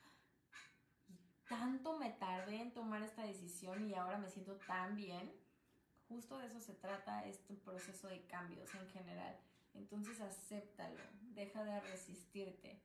tanto 1.48 1.98
me 1.98 2.10
tardé 2.12 2.60
en 2.62 2.72
tomar 2.74 3.02
esta 3.02 3.22
decisión 3.24 3.84
y 3.84 3.94
ahora 3.94 4.18
me 4.18 4.28
siento 4.30 4.60
tan 4.60 4.96
bien. 4.96 5.37
Justo 6.08 6.38
de 6.38 6.46
eso 6.46 6.60
se 6.60 6.74
trata 6.74 7.26
este 7.26 7.54
proceso 7.54 8.08
de 8.08 8.26
cambios 8.26 8.74
en 8.74 8.88
general. 8.88 9.38
Entonces 9.74 10.20
acéptalo, 10.20 11.02
deja 11.34 11.64
de 11.64 11.80
resistirte. 11.80 12.80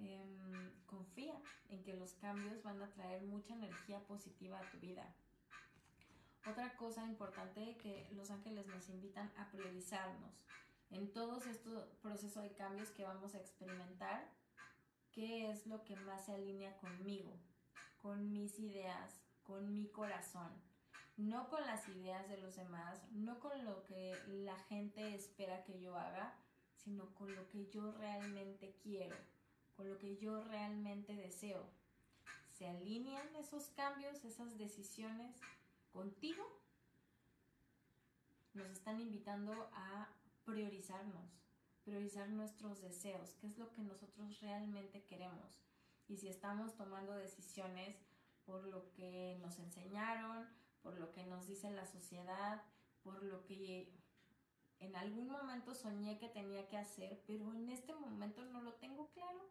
Em, 0.00 0.70
confía 0.86 1.40
en 1.68 1.82
que 1.84 1.94
los 1.94 2.14
cambios 2.14 2.62
van 2.62 2.82
a 2.82 2.90
traer 2.90 3.22
mucha 3.22 3.54
energía 3.54 4.00
positiva 4.00 4.58
a 4.58 4.70
tu 4.70 4.78
vida. 4.78 5.14
Otra 6.44 6.76
cosa 6.76 7.04
importante 7.04 7.76
que 7.76 8.08
los 8.12 8.30
ángeles 8.30 8.66
nos 8.66 8.88
invitan 8.88 9.30
a 9.36 9.50
priorizarnos 9.50 10.46
en 10.90 11.12
todos 11.12 11.46
estos 11.46 11.84
procesos 12.02 12.42
de 12.42 12.52
cambios 12.52 12.90
que 12.90 13.04
vamos 13.04 13.34
a 13.34 13.38
experimentar, 13.38 14.28
qué 15.12 15.50
es 15.50 15.66
lo 15.66 15.84
que 15.84 15.96
más 15.96 16.26
se 16.26 16.32
alinea 16.32 16.76
conmigo, 16.78 17.38
con 17.98 18.32
mis 18.32 18.58
ideas, 18.58 19.20
con 19.44 19.72
mi 19.72 19.86
corazón, 19.88 20.50
no 21.20 21.48
con 21.50 21.64
las 21.66 21.86
ideas 21.88 22.26
de 22.28 22.38
los 22.38 22.56
demás, 22.56 22.98
no 23.12 23.38
con 23.40 23.64
lo 23.64 23.84
que 23.84 24.16
la 24.26 24.56
gente 24.64 25.14
espera 25.14 25.64
que 25.64 25.78
yo 25.78 25.96
haga, 25.96 26.34
sino 26.76 27.14
con 27.14 27.34
lo 27.34 27.46
que 27.48 27.66
yo 27.66 27.92
realmente 27.92 28.74
quiero, 28.82 29.16
con 29.76 29.88
lo 29.90 29.98
que 29.98 30.16
yo 30.16 30.42
realmente 30.44 31.14
deseo. 31.14 31.62
¿Se 32.56 32.66
alinean 32.66 33.36
esos 33.36 33.68
cambios, 33.68 34.24
esas 34.24 34.56
decisiones 34.56 35.36
contigo? 35.92 36.42
Nos 38.54 38.70
están 38.70 39.00
invitando 39.00 39.70
a 39.74 40.08
priorizarnos, 40.44 41.42
priorizar 41.84 42.30
nuestros 42.30 42.80
deseos, 42.80 43.34
qué 43.40 43.46
es 43.46 43.58
lo 43.58 43.70
que 43.72 43.82
nosotros 43.82 44.40
realmente 44.40 45.04
queremos. 45.04 45.60
Y 46.08 46.16
si 46.16 46.28
estamos 46.28 46.76
tomando 46.76 47.14
decisiones 47.14 47.96
por 48.46 48.66
lo 48.66 48.90
que 48.92 49.38
nos 49.42 49.58
enseñaron, 49.58 50.48
por 50.82 50.98
lo 50.98 51.12
que 51.12 51.24
nos 51.24 51.46
dice 51.46 51.70
la 51.70 51.86
sociedad, 51.86 52.62
por 53.02 53.22
lo 53.22 53.44
que 53.44 53.92
en 54.78 54.96
algún 54.96 55.28
momento 55.28 55.74
soñé 55.74 56.18
que 56.18 56.28
tenía 56.28 56.66
que 56.68 56.78
hacer, 56.78 57.22
pero 57.26 57.52
en 57.54 57.68
este 57.68 57.94
momento 57.94 58.44
no 58.46 58.62
lo 58.62 58.74
tengo 58.74 59.10
claro. 59.10 59.50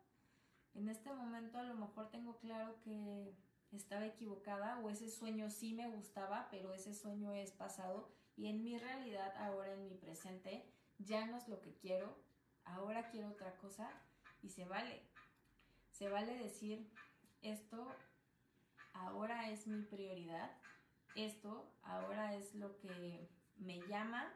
En 0.73 0.89
este 0.89 1.11
momento 1.13 1.57
a 1.57 1.63
lo 1.63 1.75
mejor 1.75 2.09
tengo 2.09 2.37
claro 2.39 2.79
que 2.81 3.35
estaba 3.71 4.05
equivocada 4.05 4.79
o 4.79 4.89
ese 4.89 5.09
sueño 5.09 5.49
sí 5.49 5.73
me 5.73 5.89
gustaba, 5.89 6.47
pero 6.49 6.73
ese 6.73 6.93
sueño 6.93 7.33
es 7.33 7.51
pasado 7.51 8.11
y 8.35 8.47
en 8.47 8.63
mi 8.63 8.77
realidad 8.77 9.35
ahora 9.37 9.73
en 9.73 9.83
mi 9.83 9.95
presente 9.95 10.73
ya 10.97 11.25
no 11.25 11.37
es 11.37 11.47
lo 11.47 11.61
que 11.61 11.75
quiero, 11.75 12.17
ahora 12.65 13.09
quiero 13.09 13.29
otra 13.29 13.55
cosa 13.57 13.89
y 14.41 14.49
se 14.49 14.65
vale. 14.65 15.03
Se 15.91 16.09
vale 16.09 16.37
decir 16.37 16.89
esto 17.41 17.87
ahora 18.93 19.49
es 19.49 19.67
mi 19.67 19.81
prioridad, 19.83 20.51
esto 21.25 21.71
ahora 21.83 22.35
es 22.35 22.55
lo 22.55 22.77
que 22.77 23.29
me 23.57 23.85
llama 23.87 24.33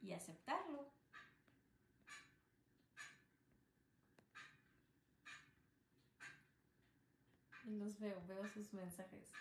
y 0.00 0.12
aceptarlo. 0.12 0.90
Y 7.64 7.76
los 7.78 7.98
veo, 8.00 8.20
veo 8.26 8.48
sus 8.48 8.72
mensajes. 8.72 9.36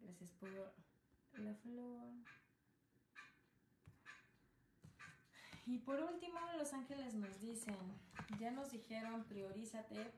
Gracias 0.00 0.30
por 0.32 0.72
la 1.36 1.54
flor. 1.54 2.12
Y 5.66 5.78
por 5.78 5.98
último, 6.00 6.38
los 6.56 6.72
ángeles 6.72 7.14
nos 7.14 7.40
dicen, 7.40 7.76
ya 8.38 8.50
nos 8.50 8.70
dijeron, 8.70 9.24
priorízate, 9.24 10.12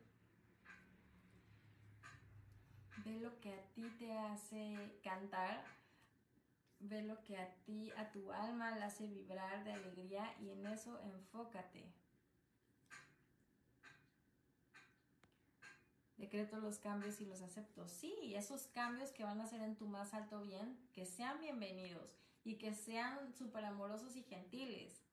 ve 3.07 3.21
lo 3.21 3.39
que 3.41 3.53
a 3.53 3.63
ti 3.73 3.89
te 4.01 4.13
hace 4.19 4.99
cantar, 5.05 5.65
ve 6.81 7.03
lo 7.03 7.23
que 7.23 7.37
a 7.37 7.55
ti, 7.65 7.93
a 7.97 8.11
tu 8.11 8.33
alma 8.33 8.73
le 8.73 8.83
hace 8.83 9.07
vibrar 9.07 9.63
de 9.65 9.73
alegría 9.73 10.35
y 10.41 10.51
en 10.51 10.67
eso 10.67 10.99
enfócate. 11.01 11.85
Decreto 16.17 16.59
los 16.59 16.79
cambios 16.79 17.21
y 17.21 17.27
los 17.27 17.43
acepto. 17.43 17.87
Sí, 17.87 18.35
esos 18.35 18.67
cambios 18.67 19.13
que 19.13 19.23
van 19.23 19.41
a 19.41 19.47
ser 19.47 19.61
en 19.61 19.77
tu 19.77 19.87
más 19.87 20.13
alto 20.13 20.41
bien, 20.41 20.77
que 20.93 21.07
sean 21.07 21.39
bienvenidos 21.39 22.17
y 22.43 22.57
que 22.57 22.75
sean 22.75 23.33
súper 23.35 23.65
amorosos 23.67 24.17
y 24.17 24.25
gentiles. 24.25 25.06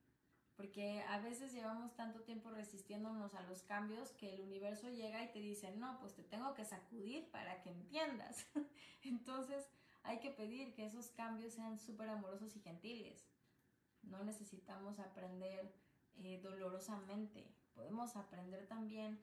Porque 0.56 1.01
a 1.10 1.20
veces 1.20 1.51
llevamos 1.51 1.95
tanto 1.95 2.22
tiempo 2.22 2.51
resistiéndonos 2.51 3.34
a 3.34 3.41
los 3.43 3.64
cambios 3.64 4.12
que 4.12 4.34
el 4.34 4.41
universo 4.41 4.89
llega 4.89 5.24
y 5.24 5.32
te 5.32 5.39
dice, 5.39 5.76
no, 5.76 5.99
pues 5.99 6.14
te 6.14 6.24
tengo 6.24 6.54
que 6.54 6.64
sacudir 6.64 7.30
para 7.32 7.62
que 7.62 7.72
entiendas. 7.72 8.45
Entonces 9.04 9.68
hay 10.04 10.20
que 10.20 10.30
pedir 10.30 10.74
que 10.74 10.86
esos 10.86 11.10
cambios 11.10 11.54
sean 11.54 11.80
súper 11.80 12.10
amorosos 12.10 12.56
y 12.56 12.60
gentiles. 12.60 13.26
No 14.04 14.24
necesitamos 14.24 14.99
aprender 14.99 15.74
eh, 16.18 16.39
dolorosamente, 16.43 17.47
podemos 17.74 18.16
aprender 18.16 18.68
también 18.68 19.20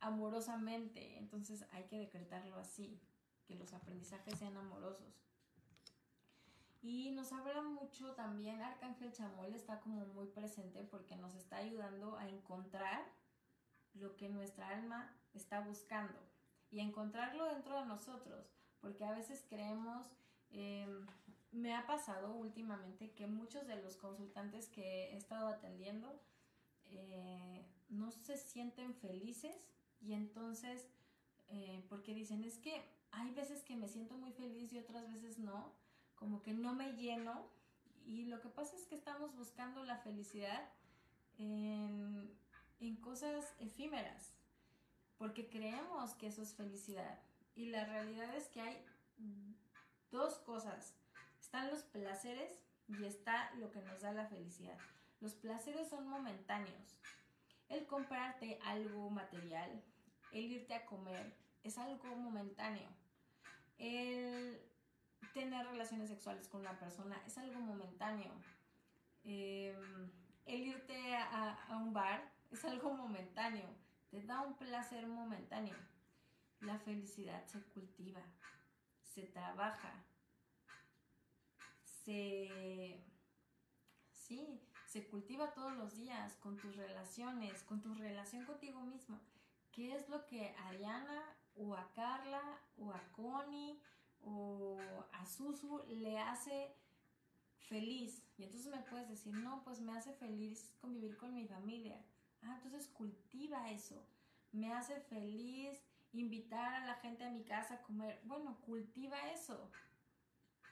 amorosamente. 0.00 1.18
Entonces 1.18 1.64
hay 1.72 1.84
que 1.84 1.98
decretarlo 1.98 2.56
así, 2.56 3.00
que 3.46 3.54
los 3.54 3.72
aprendizajes 3.72 4.38
sean 4.38 4.56
amorosos. 4.56 5.22
Y 6.88 7.10
nos 7.10 7.32
habla 7.32 7.62
mucho 7.62 8.14
también, 8.14 8.62
Arcángel 8.62 9.12
Chamuel 9.12 9.56
está 9.56 9.80
como 9.80 10.06
muy 10.06 10.28
presente 10.28 10.84
porque 10.84 11.16
nos 11.16 11.34
está 11.34 11.56
ayudando 11.56 12.16
a 12.16 12.28
encontrar 12.28 13.04
lo 13.94 14.14
que 14.16 14.28
nuestra 14.28 14.68
alma 14.68 15.12
está 15.34 15.58
buscando 15.58 16.16
y 16.70 16.78
encontrarlo 16.78 17.46
dentro 17.46 17.80
de 17.80 17.86
nosotros, 17.86 18.52
porque 18.80 19.04
a 19.04 19.10
veces 19.10 19.44
creemos, 19.48 20.06
em, 20.50 21.04
me 21.50 21.74
ha 21.74 21.88
pasado 21.88 22.32
últimamente 22.36 23.10
que 23.14 23.26
muchos 23.26 23.66
de 23.66 23.82
los 23.82 23.96
consultantes 23.96 24.68
que 24.68 25.06
he 25.10 25.16
estado 25.16 25.48
atendiendo 25.48 26.22
eh, 26.84 27.66
no 27.88 28.12
se 28.12 28.36
sienten 28.36 28.94
felices 28.94 29.56
y 30.00 30.12
entonces, 30.12 30.86
eh, 31.48 31.84
porque 31.88 32.14
dicen, 32.14 32.44
es 32.44 32.58
que 32.58 32.80
hay 33.10 33.32
veces 33.32 33.64
que 33.64 33.74
me 33.74 33.88
siento 33.88 34.16
muy 34.16 34.30
feliz 34.30 34.72
y 34.72 34.78
otras 34.78 35.12
veces 35.12 35.40
no, 35.40 35.74
como 36.16 36.42
que 36.42 36.52
no 36.52 36.74
me 36.74 36.92
lleno. 36.94 37.46
Y 38.06 38.24
lo 38.24 38.40
que 38.40 38.48
pasa 38.48 38.76
es 38.76 38.86
que 38.86 38.94
estamos 38.94 39.34
buscando 39.36 39.84
la 39.84 39.98
felicidad 39.98 40.68
en, 41.38 42.34
cosas 43.00 43.54
efímeras, 43.60 44.32
porque 45.18 45.48
creemos 45.48 46.14
que 46.14 46.26
eso 46.26 46.42
es 46.42 46.54
felicidad. 46.54 47.18
Y 47.54 47.66
la 47.66 47.84
realidad 47.84 48.34
es 48.34 48.48
que 48.48 48.60
hay 48.60 48.84
dos 50.10 50.38
cosas. 50.38 50.94
Están 51.40 51.70
los 51.70 51.82
placeres 51.82 52.52
y 52.88 53.04
está 53.04 53.52
lo 53.54 53.70
que 53.70 53.80
nos 53.82 54.00
da 54.00 54.12
la 54.12 54.26
felicidad. 54.26 54.78
Los 55.20 55.34
placeres 55.34 55.88
son 55.88 56.08
momentáneos. 56.08 57.00
El 57.68 57.86
comprarte 57.86 58.58
algo 58.64 59.10
material, 59.10 59.82
el 60.32 60.52
irte 60.52 60.74
a 60.74 60.84
comer, 60.86 61.34
es 61.64 61.78
algo 61.78 62.14
momentáneo. 62.14 62.88
El 63.78 64.60
tener 65.36 65.66
relaciones 65.66 66.08
sexuales 66.08 66.48
con 66.48 66.62
una 66.62 66.78
persona 66.78 67.22
es 67.26 67.36
algo 67.36 67.60
momentáneo. 67.60 68.32
Em, 69.22 70.10
el 70.46 70.60
irte 70.68 71.14
a, 71.14 71.76
un 71.76 71.92
bar 71.92 72.32
es 72.50 72.64
algo 72.64 72.94
momentáneo. 72.94 73.68
Te 74.10 74.22
da 74.22 74.40
un 74.40 74.54
placer 74.56 75.06
momentáneo. 75.06 75.76
La 76.60 76.78
felicidad 76.78 77.44
se 77.44 77.60
cultiva, 77.64 78.22
se 79.02 79.24
trabaja, 79.24 79.92
se... 81.84 83.04
Sí, 84.10 84.58
se 84.86 85.06
cultiva 85.06 85.52
todos 85.52 85.76
los 85.76 85.96
días 85.96 86.34
con 86.36 86.56
tus 86.56 86.74
relaciones, 86.76 87.62
con 87.62 87.82
tu 87.82 87.94
relación 87.94 88.46
contigo 88.46 88.80
mismo. 88.80 89.20
¿Qué 89.70 89.94
es 89.94 90.08
lo 90.08 90.24
que 90.24 90.54
a 90.56 90.68
Ariana 90.68 91.22
o 91.56 91.74
a 91.74 91.92
Carla 91.92 92.42
o 92.78 92.90
a 92.90 93.00
Connie 93.12 93.78
o 94.26 94.78
a 95.12 95.24
Susu 95.24 95.82
le 95.88 96.18
hace 96.18 96.74
feliz? 97.68 98.22
Y 98.36 98.44
entonces 98.44 98.70
me 98.70 98.82
puedes 98.82 99.08
decir, 99.08 99.32
no, 99.32 99.62
pues 99.64 99.80
me 99.80 99.96
hace 99.96 100.12
feliz 100.12 100.74
convivir 100.80 101.16
con 101.16 101.34
mi 101.34 101.46
familia. 101.46 102.04
Ah, 102.42 102.54
entonces 102.56 102.88
cultiva 102.88 103.70
eso. 103.70 104.06
Me 104.52 104.72
hace 104.72 105.00
feliz 105.00 105.82
invitar 106.12 106.74
a 106.74 106.86
la 106.86 106.94
gente 106.96 107.24
a 107.24 107.30
mi 107.30 107.44
casa 107.44 107.74
a 107.74 107.82
comer. 107.82 108.20
Bueno, 108.24 108.58
cultiva 108.60 109.16
eso. 109.30 109.70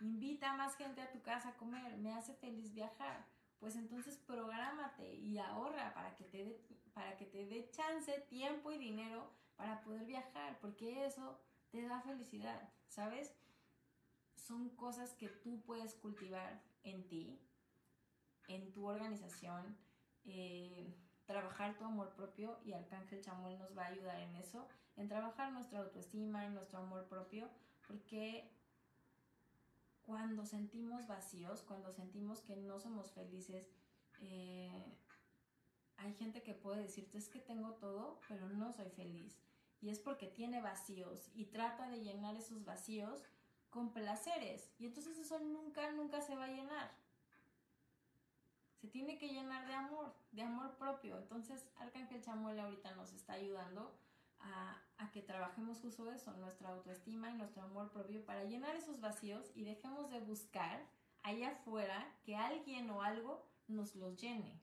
Invita 0.01 0.53
a 0.53 0.57
más 0.57 0.77
gente 0.77 1.01
a 1.01 1.11
tu 1.11 1.23
casa 1.23 1.51
a 1.51 1.57
comer. 1.57 1.97
Me 1.97 2.13
hace 2.13 2.35
feliz 2.35 2.73
viajar 2.75 3.27
pues 3.65 3.77
entonces 3.77 4.19
prográmate 4.19 5.15
y 5.15 5.39
ahorra 5.39 5.95
para 5.95 6.15
que 6.17 6.25
te 6.25 6.45
dé 6.45 6.61
para 6.93 7.17
que 7.17 7.25
te 7.25 7.47
dé 7.47 7.71
chance, 7.71 8.13
tiempo 8.29 8.71
y 8.71 8.77
dinero 8.77 9.31
para 9.57 9.81
poder 9.81 10.05
viajar, 10.05 10.59
porque 10.61 11.07
eso 11.07 11.41
te 11.71 11.81
da 11.83 12.03
felicidad, 12.03 12.73
¿sabes? 12.89 13.35
Son 14.47 14.69
cosas 14.77 15.15
que 15.15 15.29
tú 15.29 15.63
puedes 15.63 15.95
cultivar 15.95 16.61
en 16.83 17.09
ti, 17.09 17.41
en 18.47 18.73
tu 18.73 18.87
organización, 18.87 19.75
eh, 20.27 20.95
trabajar 21.25 21.79
tu 21.79 21.85
amor 21.85 22.13
propio 22.15 22.59
y 22.63 22.75
Arcángel 22.75 23.23
Chamuel 23.23 23.59
nos 23.59 23.75
va 23.75 23.85
a 23.85 23.89
ayudar 23.89 24.21
en 24.21 24.37
eso, 24.37 24.69
en 24.97 25.09
trabajar 25.09 25.51
nuestra 25.51 25.79
autoestima, 25.81 26.45
en 26.45 26.53
nuestro 26.53 26.81
amor 26.81 27.09
propio, 27.09 27.49
porque 27.89 28.51
cuando 30.03 30.45
sentimos 30.45 31.07
vacíos, 31.07 31.63
cuando 31.63 31.91
sentimos 31.91 32.43
que 32.43 32.55
no 32.55 32.79
somos 32.81 33.13
felices, 33.13 33.67
eh, 34.21 34.85
hay 35.97 36.13
gente 36.13 36.43
que 36.43 36.53
puede 36.53 36.83
decirte 36.83 37.17
es 37.17 37.31
que 37.31 37.41
tengo 37.41 37.77
todo, 37.77 38.21
pero 38.29 38.51
no 38.51 38.75
soy 38.75 38.91
feliz. 38.91 39.41
Y 39.81 39.89
es 39.89 40.01
porque 40.01 40.27
tiene 40.27 40.61
vacíos 40.61 41.31
y 41.35 41.47
trata 41.47 41.89
de 41.89 42.03
llenar 42.03 42.37
esos 42.37 42.63
vacíos 42.67 43.23
con 43.75 43.91
placeres. 43.91 44.71
Y 44.79 44.87
entonces 44.87 45.19
eso 45.19 45.41
nunca, 45.41 45.91
nunca 45.91 46.21
se 46.21 46.37
va 46.37 46.45
a 46.45 46.53
llenar. 46.53 46.93
Se 48.81 48.87
tiene 48.87 49.19
que 49.19 49.29
llenar 49.29 49.67
de 49.67 49.75
amor, 49.75 50.15
de 50.31 50.43
amor 50.43 50.77
propio. 50.77 51.19
Entonces 51.19 51.67
Arcángel 51.77 52.23
Chamuel 52.23 52.61
ahorita 52.61 52.95
nos 52.95 53.13
está 53.13 53.33
ayudando 53.33 53.93
a, 54.39 54.81
que 55.13 55.23
trabajemos 55.23 55.81
justo 55.81 56.11
eso, 56.11 56.33
nuestra 56.35 56.71
autoestima 56.71 57.31
y 57.31 57.35
nuestro 57.35 57.63
amor 57.63 57.93
propio 57.93 58.25
para 58.25 58.45
llenar 58.45 58.75
esos 58.75 59.01
vacíos 59.01 59.51
y 59.55 59.65
dejemos 59.65 60.11
de 60.11 60.19
buscar 60.21 60.85
allá 61.23 61.51
afuera 61.51 62.13
que 62.25 62.37
alguien 62.37 62.91
o 62.91 63.03
algo 63.03 63.47
nos 63.69 63.95
los 63.95 64.21
llene. 64.21 64.61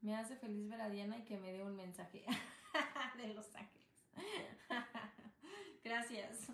Me 0.00 0.14
hace 0.14 0.36
feliz 0.36 0.68
ver 0.68 0.80
a 0.80 0.88
Diana 0.88 1.18
y 1.18 1.24
que 1.24 1.38
me 1.38 1.52
dé 1.52 1.64
un 1.64 1.74
mensaje 1.74 2.24
de 3.16 3.34
Los 3.34 3.54
Ángeles. 3.54 3.81
Gracias. 5.84 6.48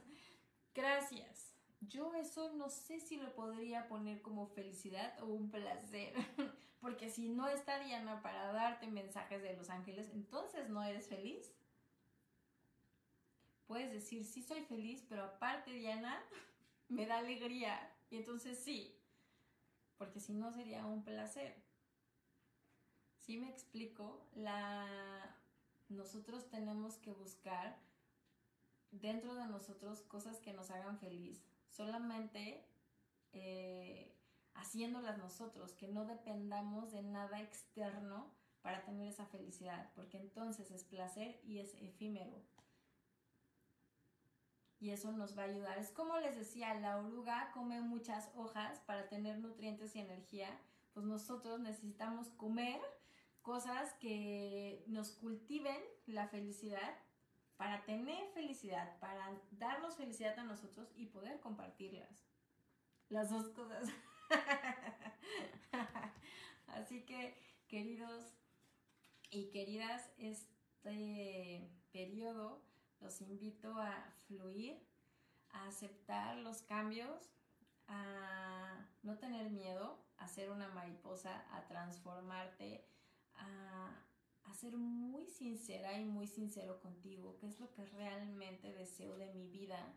Gracias. 0.75 1.55
Yo 1.81 2.15
eso 2.15 2.53
no 2.55 2.69
sé 2.71 3.01
si 3.01 3.17
lo 3.17 3.35
podría 3.35 3.89
poner 3.89 4.21
como 4.21 4.47
felicidad 4.49 5.21
o 5.23 5.27
un 5.27 5.51
placer. 5.51 6.15
Porque 6.81 7.11
si 7.11 7.29
no 7.29 7.49
está 7.49 7.81
Diana 7.81 8.23
para 8.23 8.53
darte 8.53 8.87
mensajes 8.87 9.43
de 9.43 9.55
Los 9.55 9.71
Ángeles, 9.71 10.11
entonces 10.13 10.69
no 10.69 10.83
eres 10.83 11.09
feliz. 11.09 11.53
Puedes 13.67 13.93
decir, 13.93 14.25
sí 14.25 14.43
soy 14.43 14.63
feliz, 14.65 15.05
pero 15.09 15.25
aparte 15.25 15.73
Diana 15.73 16.23
me 16.89 17.07
da 17.07 17.19
alegría. 17.19 17.95
Y 18.11 18.17
entonces 18.17 18.59
sí. 18.59 18.97
Porque 19.99 20.21
si 20.21 20.33
no 20.33 20.53
sería 20.53 20.87
un 20.87 21.05
placer. 21.05 21.63
Si 23.19 23.37
me 23.37 23.51
explico, 23.51 24.27
la... 24.37 25.38
nosotros 25.89 26.49
tenemos 26.49 26.97
que 26.99 27.13
buscar 27.13 27.79
dentro 28.91 29.35
de 29.35 29.47
nosotros 29.47 30.03
cosas 30.03 30.41
que 30.41 30.53
nos 30.53 30.71
hagan 30.71 30.99
feliz. 30.99 31.43
Solamente 31.71 32.65
eh, 33.33 34.15
haciéndolas 34.55 35.19
nosotros, 35.19 35.73
que 35.75 35.89
no 35.89 36.05
dependamos 36.05 36.93
de 36.93 37.03
nada 37.03 37.41
externo 37.41 38.31
para 38.63 38.85
tener 38.85 39.09
esa 39.09 39.27
felicidad, 39.27 39.91
porque 39.95 40.19
entonces 40.19 40.71
es 40.71 40.85
placer 40.85 41.41
y 41.45 41.59
es 41.59 41.75
efímero. 41.75 42.43
Y 44.81 44.91
eso 44.91 45.11
nos 45.13 45.37
va 45.37 45.43
a 45.43 45.47
ayudar. 45.47 45.79
Es 45.79 45.91
como 45.91 46.19
les 46.19 46.37
decía, 46.37 46.75
la 46.75 46.99
oruga 46.99 47.51
come 47.53 47.81
muchas 47.81 48.31
hojas 48.37 48.79
para 48.81 49.09
tener 49.09 49.39
nutrientes 49.39 49.95
y 49.97 50.01
energía. 50.01 50.57
Pues 50.93 51.05
nosotros 51.05 51.61
necesitamos 51.61 52.29
comer 52.31 52.81
cosas 53.43 53.93
que 53.95 54.85
nos 54.87 55.13
cultiven 55.13 55.83
la 56.07 56.29
felicidad 56.29 56.97
para 57.57 57.85
tener 57.85 58.29
felicidad, 58.31 58.99
para 59.01 59.37
darnos 59.51 59.97
felicidad 59.97 60.39
a 60.39 60.45
nosotros 60.45 60.93
y 60.95 61.07
poder 61.07 61.41
compartirlas. 61.41 62.25
Las 63.09 63.31
dos 63.31 63.49
cosas. 63.49 63.89
Así 66.69 67.05
que, 67.05 67.37
queridos 67.67 68.37
y 69.31 69.51
queridas, 69.51 70.09
este 70.19 71.69
periodo 71.91 72.63
los 73.01 73.21
invito 73.21 73.77
a 73.77 74.15
fluir, 74.27 74.81
a 75.51 75.67
aceptar 75.67 76.37
los 76.37 76.63
cambios, 76.63 77.33
a 77.89 78.87
no 79.03 79.19
tener 79.19 79.51
miedo, 79.51 79.99
a 80.19 80.29
ser 80.29 80.51
una 80.51 80.69
mariposa, 80.69 81.45
a 81.57 81.67
transformarte, 81.67 82.87
a 83.39 84.55
ser 84.55 84.77
muy 84.77 85.27
sincera 85.27 85.99
y 86.01 86.05
muy 86.05 86.27
sincero 86.27 86.81
contigo, 86.81 87.37
qué 87.39 87.47
es 87.47 87.61
lo 87.61 87.71
que 87.71 87.87
realmente 87.87 88.73
deseo 88.73 89.17
de 89.17 89.33
mi 89.33 89.47
vida 89.47 89.95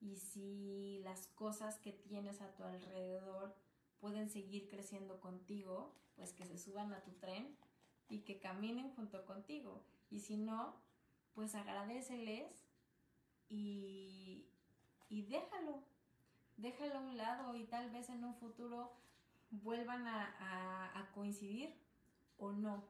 y 0.00 0.16
si 0.16 1.00
las 1.02 1.26
cosas 1.28 1.78
que 1.78 1.92
tienes 1.92 2.40
a 2.40 2.54
tu 2.54 2.62
alrededor 2.62 3.56
pueden 4.00 4.28
seguir 4.28 4.68
creciendo 4.68 5.18
contigo, 5.20 5.94
pues 6.14 6.32
que 6.32 6.44
se 6.44 6.58
suban 6.58 6.92
a 6.92 7.02
tu 7.02 7.12
tren 7.12 7.56
y 8.08 8.20
que 8.20 8.38
caminen 8.38 8.94
junto 8.94 9.24
contigo. 9.24 9.82
Y 10.10 10.20
si 10.20 10.36
no, 10.36 10.76
pues 11.34 11.54
agradeceles 11.54 12.52
y, 13.48 14.46
y 15.08 15.22
déjalo, 15.22 15.82
déjalo 16.58 16.96
a 16.96 17.00
un 17.00 17.16
lado 17.16 17.56
y 17.56 17.64
tal 17.64 17.90
vez 17.90 18.08
en 18.10 18.24
un 18.24 18.34
futuro 18.34 18.92
vuelvan 19.50 20.06
a, 20.06 21.00
a 21.00 21.12
coincidir 21.12 21.74
o 22.46 22.52
no. 22.52 22.84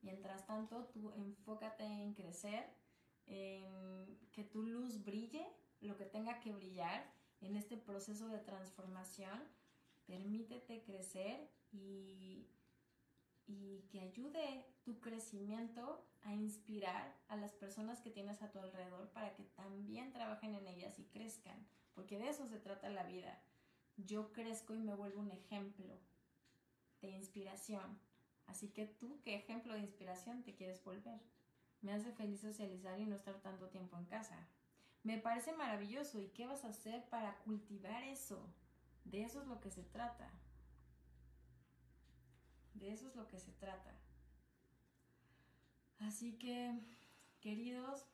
Mientras 0.00 0.46
tanto, 0.46 0.86
tú 0.86 1.12
enfócate 1.12 1.84
en 1.84 2.14
crecer, 2.14 2.64
en 3.26 4.18
que 4.32 4.44
tu 4.44 4.62
luz 4.62 5.04
brille, 5.04 5.46
lo 5.80 5.96
que 5.96 6.06
tenga 6.06 6.40
que 6.40 6.52
brillar 6.52 7.12
en 7.40 7.56
este 7.56 7.76
proceso 7.76 8.28
de 8.28 8.38
transformación. 8.38 9.42
Permítete 10.06 10.82
crecer 10.82 11.48
y, 11.70 12.48
y 13.46 13.82
que 13.90 14.00
ayude 14.00 14.66
tu 14.82 15.00
crecimiento 15.00 16.04
a 16.22 16.34
inspirar 16.34 17.16
a 17.28 17.36
las 17.36 17.52
personas 17.52 18.00
que 18.00 18.10
tienes 18.10 18.42
a 18.42 18.50
tu 18.50 18.58
alrededor 18.58 19.10
para 19.12 19.34
que 19.34 19.44
también 19.44 20.12
trabajen 20.12 20.54
en 20.54 20.66
ellas 20.66 20.98
y 20.98 21.04
crezcan, 21.04 21.66
porque 21.94 22.18
de 22.18 22.28
eso 22.28 22.46
se 22.46 22.58
trata 22.58 22.88
la 22.90 23.04
vida. 23.04 23.40
Yo 23.96 24.32
crezco 24.32 24.74
y 24.74 24.80
me 24.80 24.94
vuelvo 24.94 25.20
un 25.20 25.30
ejemplo 25.30 25.98
de 27.00 27.10
inspiración 27.10 27.98
Así 28.52 28.68
que 28.68 28.84
tú, 28.84 29.18
¿qué 29.24 29.34
ejemplo 29.34 29.72
de 29.72 29.80
inspiración 29.80 30.42
te 30.42 30.54
quieres 30.54 30.84
volver? 30.84 31.18
Me 31.80 31.94
hace 31.94 32.12
feliz 32.12 32.42
socializar 32.42 33.00
y 33.00 33.06
no 33.06 33.16
estar 33.16 33.40
tanto 33.40 33.70
tiempo 33.70 33.96
en 33.96 34.04
casa. 34.04 34.46
Me 35.04 35.16
parece 35.16 35.54
maravilloso. 35.54 36.20
¿Y 36.20 36.28
qué 36.28 36.44
vas 36.44 36.62
a 36.66 36.68
hacer 36.68 37.08
para 37.08 37.38
cultivar 37.44 38.02
eso? 38.02 38.46
De 39.06 39.22
eso 39.22 39.40
es 39.40 39.46
lo 39.46 39.58
que 39.58 39.70
se 39.70 39.82
trata. 39.84 40.30
De 42.74 42.92
eso 42.92 43.08
es 43.08 43.16
lo 43.16 43.26
que 43.26 43.38
se 43.38 43.52
trata. 43.52 43.98
Así 46.00 46.38
que, 46.38 46.78
queridos, 47.40 48.04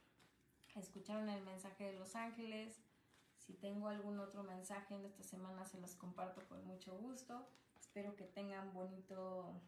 escucharon 0.76 1.28
el 1.30 1.42
mensaje 1.42 1.82
de 1.82 1.98
Los 1.98 2.14
Ángeles. 2.14 2.80
Si 3.38 3.54
tengo 3.54 3.88
algún 3.88 4.20
otro 4.20 4.44
mensaje 4.44 4.94
en 4.94 5.04
esta 5.04 5.24
semana, 5.24 5.64
se 5.64 5.80
los 5.80 5.96
comparto 5.96 6.46
con 6.46 6.64
mucho 6.64 6.96
gusto. 6.96 7.48
Espero 7.80 8.14
que 8.14 8.26
tengan 8.26 8.72
bonito 8.72 9.60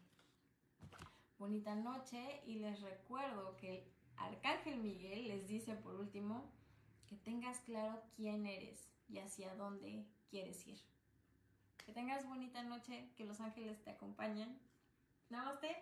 Bonita 1.37 1.75
noche 1.75 2.41
y 2.45 2.55
les 2.55 2.81
recuerdo 2.81 3.57
que 3.57 3.79
el 3.79 3.83
Arcángel 4.17 4.77
Miguel 4.77 5.27
les 5.27 5.47
dice 5.47 5.75
por 5.75 5.95
último 5.95 6.51
que 7.07 7.15
tengas 7.17 7.59
claro 7.61 8.03
quién 8.15 8.45
eres 8.45 8.89
y 9.09 9.17
hacia 9.19 9.55
dónde 9.55 10.05
quieres 10.29 10.65
ir. 10.67 10.79
Que 11.85 11.91
tengas 11.93 12.27
bonita 12.27 12.61
noche, 12.63 13.09
que 13.17 13.25
los 13.25 13.41
ángeles 13.41 13.81
te 13.83 13.89
acompañen. 13.89 14.59
Namaste. 15.29 15.75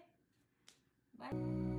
Bye. 1.14 1.70